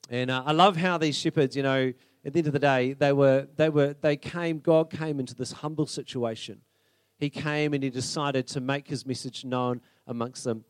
And 0.09 0.31
uh, 0.31 0.43
I 0.45 0.51
love 0.51 0.77
how 0.77 0.97
these 0.97 1.17
shepherds, 1.17 1.55
you 1.55 1.63
know, 1.63 1.93
at 2.23 2.33
the 2.33 2.39
end 2.39 2.47
of 2.47 2.53
the 2.53 2.59
day, 2.59 2.93
they 2.93 3.13
were, 3.13 3.47
they 3.55 3.69
were, 3.69 3.95
they 3.99 4.15
came, 4.15 4.59
God 4.59 4.89
came 4.89 5.19
into 5.19 5.33
this 5.33 5.51
humble 5.51 5.87
situation. 5.87 6.61
He 7.17 7.29
came 7.29 7.73
and 7.73 7.83
he 7.83 7.89
decided 7.89 8.47
to 8.47 8.61
make 8.61 8.87
his 8.87 9.05
message 9.05 9.43
known 9.43 9.81
amongst 10.07 10.43
them. 10.43 10.65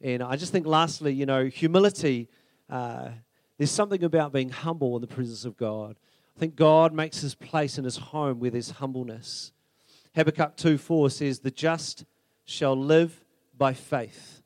And 0.00 0.22
I 0.22 0.36
just 0.36 0.52
think, 0.52 0.66
lastly, 0.66 1.12
you 1.12 1.26
know, 1.26 1.46
humility, 1.46 2.28
uh, 2.68 3.08
there's 3.58 3.70
something 3.70 4.02
about 4.02 4.32
being 4.32 4.50
humble 4.50 4.96
in 4.96 5.00
the 5.00 5.06
presence 5.06 5.44
of 5.44 5.56
God. 5.56 5.96
I 6.36 6.40
think 6.40 6.56
God 6.56 6.92
makes 6.92 7.20
his 7.20 7.34
place 7.34 7.78
in 7.78 7.84
his 7.84 7.96
home 7.96 8.40
where 8.40 8.50
there's 8.50 8.70
humbleness. 8.70 9.52
Habakkuk 10.14 10.56
2 10.56 10.78
4 10.78 11.10
says, 11.10 11.40
The 11.40 11.50
just 11.50 12.04
shall 12.44 12.76
live 12.76 13.24
by 13.56 13.72
faith. 13.72 14.42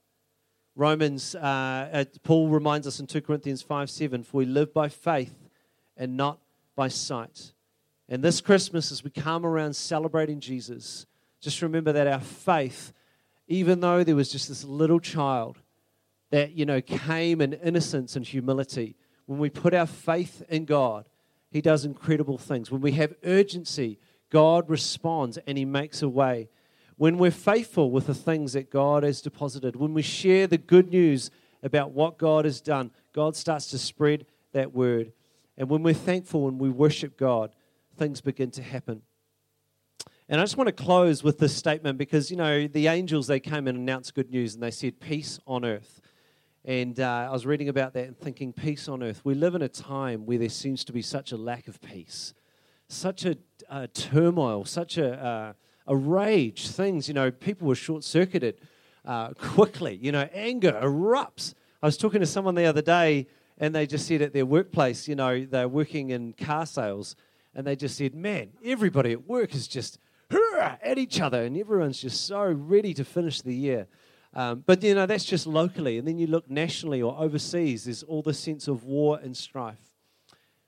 Romans, 0.76 1.34
uh, 1.34 1.88
uh 1.92 2.04
Paul 2.22 2.48
reminds 2.48 2.86
us 2.86 3.00
in 3.00 3.06
2 3.06 3.20
Corinthians 3.22 3.62
5 3.62 3.90
7, 3.90 4.22
For 4.22 4.38
we 4.38 4.44
live 4.44 4.72
by 4.72 4.88
faith 4.88 5.34
and 5.96 6.16
not 6.16 6.38
by 6.78 6.86
sight. 6.86 7.54
And 8.08 8.22
this 8.22 8.40
Christmas, 8.40 8.92
as 8.92 9.02
we 9.02 9.10
come 9.10 9.44
around 9.44 9.74
celebrating 9.74 10.38
Jesus, 10.38 11.06
just 11.40 11.60
remember 11.60 11.92
that 11.92 12.06
our 12.06 12.20
faith, 12.20 12.92
even 13.48 13.80
though 13.80 14.04
there 14.04 14.14
was 14.14 14.30
just 14.30 14.48
this 14.48 14.62
little 14.62 15.00
child 15.00 15.58
that, 16.30 16.52
you 16.52 16.64
know, 16.64 16.80
came 16.80 17.40
in 17.40 17.52
innocence 17.52 18.14
and 18.14 18.24
humility, 18.24 18.94
when 19.26 19.40
we 19.40 19.50
put 19.50 19.74
our 19.74 19.86
faith 19.86 20.44
in 20.48 20.66
God, 20.66 21.08
He 21.50 21.60
does 21.60 21.84
incredible 21.84 22.38
things. 22.38 22.70
When 22.70 22.80
we 22.80 22.92
have 22.92 23.12
urgency, 23.24 23.98
God 24.30 24.70
responds 24.70 25.36
and 25.48 25.58
He 25.58 25.64
makes 25.64 26.00
a 26.00 26.08
way. 26.08 26.48
when 26.96 27.18
we're 27.18 27.32
faithful 27.32 27.90
with 27.90 28.06
the 28.06 28.14
things 28.14 28.52
that 28.52 28.70
God 28.70 29.02
has 29.02 29.20
deposited, 29.20 29.74
when 29.74 29.94
we 29.94 30.02
share 30.02 30.46
the 30.46 30.58
good 30.58 30.90
news 30.90 31.32
about 31.60 31.90
what 31.90 32.18
God 32.18 32.44
has 32.44 32.60
done, 32.60 32.92
God 33.12 33.34
starts 33.34 33.66
to 33.70 33.78
spread 33.78 34.26
that 34.52 34.72
word. 34.72 35.12
And 35.58 35.68
when 35.68 35.82
we're 35.82 35.92
thankful 35.92 36.48
and 36.48 36.58
we 36.58 36.70
worship 36.70 37.18
God, 37.18 37.54
things 37.96 38.22
begin 38.22 38.50
to 38.52 38.62
happen. 38.62 39.02
And 40.28 40.40
I 40.40 40.44
just 40.44 40.56
want 40.56 40.68
to 40.68 40.72
close 40.72 41.22
with 41.22 41.38
this 41.38 41.54
statement 41.54 41.98
because, 41.98 42.30
you 42.30 42.36
know, 42.36 42.68
the 42.68 42.86
angels, 42.86 43.26
they 43.26 43.40
came 43.40 43.66
and 43.66 43.76
announced 43.76 44.14
good 44.14 44.30
news 44.30 44.54
and 44.54 44.62
they 44.62 44.70
said, 44.70 45.00
Peace 45.00 45.40
on 45.46 45.64
earth. 45.64 46.00
And 46.64 47.00
uh, 47.00 47.28
I 47.28 47.30
was 47.30 47.44
reading 47.44 47.68
about 47.68 47.92
that 47.94 48.06
and 48.06 48.16
thinking, 48.16 48.52
Peace 48.52 48.88
on 48.88 49.02
earth. 49.02 49.22
We 49.24 49.34
live 49.34 49.54
in 49.54 49.62
a 49.62 49.68
time 49.68 50.24
where 50.24 50.38
there 50.38 50.48
seems 50.48 50.84
to 50.84 50.92
be 50.92 51.02
such 51.02 51.32
a 51.32 51.36
lack 51.36 51.66
of 51.66 51.80
peace, 51.80 52.34
such 52.88 53.24
a, 53.26 53.36
a 53.68 53.88
turmoil, 53.88 54.64
such 54.64 54.96
a. 54.96 55.12
Uh, 55.12 55.52
a 55.88 55.96
rage, 55.96 56.68
things, 56.68 57.08
you 57.08 57.14
know, 57.14 57.30
people 57.30 57.66
were 57.66 57.74
short 57.74 58.04
circuited 58.04 58.60
uh, 59.06 59.30
quickly. 59.30 59.98
You 60.00 60.12
know, 60.12 60.28
anger 60.34 60.78
erupts. 60.82 61.54
I 61.82 61.86
was 61.86 61.96
talking 61.96 62.20
to 62.20 62.26
someone 62.26 62.54
the 62.54 62.66
other 62.66 62.82
day, 62.82 63.26
and 63.58 63.74
they 63.74 63.86
just 63.86 64.06
said 64.06 64.22
at 64.22 64.32
their 64.32 64.46
workplace, 64.46 65.08
you 65.08 65.14
know, 65.14 65.44
they're 65.44 65.68
working 65.68 66.10
in 66.10 66.32
car 66.32 66.66
sales, 66.66 67.16
and 67.54 67.66
they 67.66 67.76
just 67.76 67.96
said, 67.96 68.14
man, 68.14 68.50
everybody 68.64 69.12
at 69.12 69.26
work 69.26 69.54
is 69.54 69.68
just 69.68 69.98
at 70.82 70.98
each 70.98 71.20
other, 71.20 71.42
and 71.42 71.56
everyone's 71.56 72.00
just 72.00 72.26
so 72.26 72.44
ready 72.44 72.94
to 72.94 73.04
finish 73.04 73.40
the 73.40 73.54
year. 73.54 73.86
Um, 74.34 74.62
but, 74.66 74.82
you 74.82 74.94
know, 74.94 75.06
that's 75.06 75.24
just 75.24 75.46
locally. 75.46 75.98
And 75.98 76.06
then 76.06 76.18
you 76.18 76.26
look 76.26 76.50
nationally 76.50 77.00
or 77.00 77.18
overseas, 77.18 77.84
there's 77.84 78.02
all 78.02 78.22
the 78.22 78.34
sense 78.34 78.68
of 78.68 78.84
war 78.84 79.18
and 79.22 79.36
strife. 79.36 79.92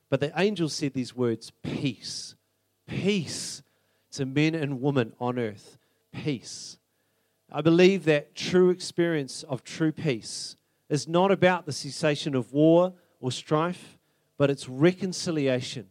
But 0.09 0.21
the 0.21 0.33
angel 0.37 0.69
said 0.69 0.95
these 0.95 1.15
words 1.15 1.53
peace, 1.63 2.35
peace 2.87 3.63
to 4.13 4.27
men 4.27 4.55
and 4.55 4.81
women 4.81 5.13
on 5.21 5.39
earth 5.39 5.79
peace. 6.13 6.79
I 7.53 7.61
believe 7.61 8.05
that 8.05 8.35
true 8.35 8.71
experience 8.71 9.43
of 9.45 9.63
true 9.63 9.93
peace 9.93 10.57
is 10.91 11.09
not 11.09 11.31
about 11.31 11.65
the 11.65 11.73
cessation 11.73 12.35
of 12.35 12.53
war 12.53 12.93
or 13.21 13.33
strife, 13.33 13.97
but 14.37 14.51
it's 14.51 14.69
reconciliation 14.69 15.87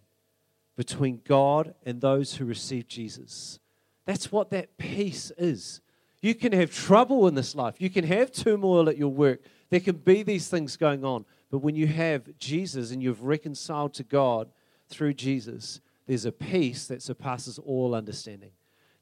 between 0.76 1.22
God 1.26 1.74
and 1.86 2.00
those 2.00 2.36
who 2.36 2.46
receive 2.46 2.88
Jesus. 2.88 3.60
That's 4.06 4.32
what 4.32 4.52
that 4.52 4.78
peace 4.78 5.32
is. 5.38 5.82
You 6.22 6.36
can 6.36 6.52
have 6.52 6.72
trouble 6.72 7.28
in 7.28 7.36
this 7.36 7.56
life, 7.56 7.76
you 7.80 7.90
can 7.90 8.04
have 8.04 8.32
turmoil 8.32 8.90
at 8.90 8.98
your 8.98 9.10
work, 9.10 9.42
there 9.70 9.80
can 9.80 9.96
be 9.96 10.22
these 10.22 10.50
things 10.50 10.78
going 10.78 11.06
on. 11.06 11.26
But 11.50 11.60
when 11.60 11.76
you 11.76 11.88
have 11.88 12.38
Jesus 12.38 12.92
and 12.92 13.02
you've 13.02 13.24
reconciled 13.24 13.94
to 13.96 14.04
God 14.04 14.50
through 14.90 15.14
Jesus, 15.14 15.80
there's 16.08 16.26
a 16.26 16.32
peace 16.32 16.88
that 16.88 17.02
surpasses 17.02 17.58
all 17.60 17.96
understanding. 17.96 18.52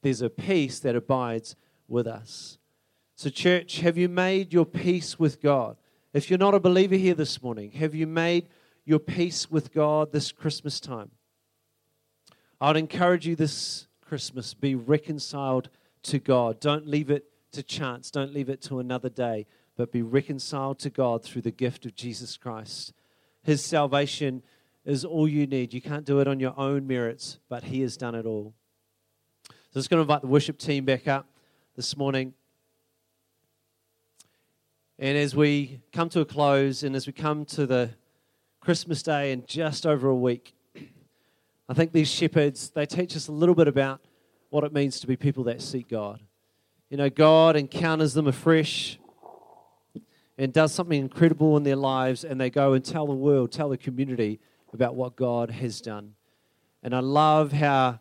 There's 0.01 0.21
a 0.21 0.29
peace 0.29 0.79
that 0.79 0.95
abides 0.95 1.55
with 1.87 2.05
us. 2.05 2.57
So, 3.15 3.29
church, 3.29 3.79
have 3.79 3.97
you 3.97 4.09
made 4.09 4.53
your 4.53 4.65
peace 4.65 5.17
with 5.17 5.41
God? 5.41 5.77
If 6.13 6.29
you're 6.29 6.39
not 6.39 6.55
a 6.55 6.59
believer 6.59 6.95
here 6.95 7.13
this 7.13 7.43
morning, 7.43 7.71
have 7.71 7.93
you 7.93 8.07
made 8.07 8.47
your 8.85 8.99
peace 8.99 9.51
with 9.51 9.73
God 9.73 10.11
this 10.11 10.31
Christmas 10.31 10.79
time? 10.79 11.11
I'd 12.61 12.77
encourage 12.77 13.27
you 13.27 13.35
this 13.35 13.87
Christmas 14.01 14.53
be 14.53 14.73
reconciled 14.73 15.69
to 16.03 16.19
God. 16.19 16.59
Don't 16.59 16.87
leave 16.87 17.11
it 17.11 17.25
to 17.51 17.61
chance, 17.61 18.09
don't 18.09 18.33
leave 18.33 18.49
it 18.49 18.61
to 18.63 18.79
another 18.79 19.09
day, 19.09 19.45
but 19.75 19.91
be 19.91 20.01
reconciled 20.01 20.79
to 20.79 20.89
God 20.89 21.23
through 21.23 21.41
the 21.41 21.51
gift 21.51 21.85
of 21.85 21.93
Jesus 21.93 22.37
Christ. 22.37 22.93
His 23.43 23.63
salvation 23.63 24.43
is 24.85 25.03
all 25.03 25.27
you 25.27 25.45
need. 25.45 25.73
You 25.73 25.81
can't 25.81 26.05
do 26.05 26.19
it 26.19 26.27
on 26.27 26.39
your 26.39 26.57
own 26.57 26.87
merits, 26.87 27.39
but 27.49 27.65
He 27.65 27.81
has 27.81 27.97
done 27.97 28.15
it 28.15 28.25
all. 28.25 28.53
So 29.49 29.53
I'm 29.75 29.79
just 29.79 29.89
going 29.89 29.97
to 29.97 30.01
invite 30.01 30.21
the 30.21 30.27
worship 30.27 30.57
team 30.57 30.85
back 30.85 31.07
up 31.07 31.27
this 31.75 31.97
morning. 31.97 32.33
And 34.99 35.15
as 35.15 35.35
we 35.35 35.79
come 35.93 36.09
to 36.09 36.21
a 36.21 36.25
close 36.25 36.81
and 36.81 36.95
as 36.95 37.05
we 37.05 37.13
come 37.13 37.45
to 37.45 37.67
the 37.67 37.91
Christmas 38.59 39.03
day 39.03 39.31
in 39.31 39.45
just 39.45 39.85
over 39.85 40.07
a 40.07 40.15
week, 40.15 40.55
I 41.69 41.75
think 41.75 41.91
these 41.91 42.09
shepherds, 42.09 42.71
they 42.71 42.87
teach 42.87 43.15
us 43.15 43.27
a 43.27 43.31
little 43.31 43.53
bit 43.53 43.67
about 43.67 44.01
what 44.49 44.63
it 44.63 44.73
means 44.73 44.99
to 45.01 45.07
be 45.07 45.15
people 45.15 45.43
that 45.43 45.61
seek 45.61 45.87
God. 45.87 46.19
You 46.89 46.97
know, 46.97 47.11
God 47.11 47.55
encounters 47.55 48.15
them 48.15 48.25
afresh 48.25 48.97
and 50.35 50.51
does 50.51 50.73
something 50.73 50.99
incredible 50.99 51.57
in 51.57 51.63
their 51.63 51.75
lives, 51.75 52.23
and 52.23 52.41
they 52.41 52.49
go 52.49 52.73
and 52.73 52.83
tell 52.83 53.05
the 53.05 53.13
world, 53.13 53.51
tell 53.51 53.69
the 53.69 53.77
community 53.77 54.39
about 54.73 54.95
what 54.95 55.15
God 55.15 55.51
has 55.51 55.79
done. 55.79 56.15
And 56.81 56.95
I 56.95 57.01
love 57.01 57.51
how 57.51 57.99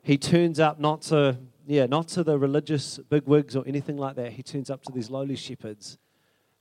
he 0.00 0.16
turns 0.16 0.58
up 0.60 0.80
not 0.80 1.02
to, 1.02 1.36
yeah, 1.66 1.84
not 1.84 2.08
to 2.08 2.24
the 2.24 2.38
religious 2.38 2.98
bigwigs 3.10 3.54
or 3.54 3.64
anything 3.66 3.98
like 3.98 4.16
that. 4.16 4.32
He 4.32 4.42
turns 4.42 4.70
up 4.70 4.82
to 4.84 4.92
these 4.92 5.10
lowly 5.10 5.36
shepherds 5.36 5.98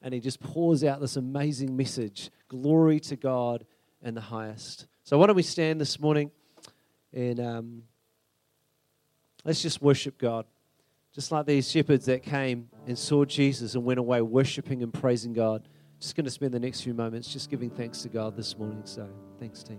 and 0.02 0.14
he 0.14 0.20
just 0.20 0.40
pours 0.40 0.84
out 0.84 1.02
this 1.02 1.16
amazing 1.16 1.76
message 1.76 2.30
glory 2.48 3.00
to 3.02 3.16
God 3.16 3.66
in 4.02 4.14
the 4.14 4.22
highest. 4.22 4.88
So, 5.04 5.18
why 5.18 5.28
don't 5.28 5.36
we 5.36 5.44
stand 5.44 5.82
this 5.82 6.00
morning 6.00 6.32
and 7.14 7.40
um, 7.40 7.84
let's 9.44 9.62
just 9.62 9.82
worship 9.82 10.18
God. 10.18 10.46
Just 11.14 11.32
like 11.32 11.48
these 11.48 11.70
shepherds 11.70 12.06
that 12.06 12.22
came 12.22 12.70
and 12.86 12.98
saw 12.98 13.26
Jesus 13.26 13.74
and 13.74 13.84
went 13.84 14.00
away 14.00 14.22
worshiping 14.22 14.84
and 14.84 14.94
praising 14.94 15.34
God. 15.34 15.68
Just 16.00 16.16
going 16.16 16.26
to 16.26 16.32
spend 16.32 16.54
the 16.54 16.60
next 16.60 16.82
few 16.82 16.94
moments 16.94 17.34
just 17.34 17.50
giving 17.50 17.72
thanks 17.72 18.04
to 18.04 18.10
God 18.10 18.38
this 18.38 18.56
morning. 18.56 18.84
So, 18.86 19.10
thanks, 19.40 19.64
team. 19.64 19.76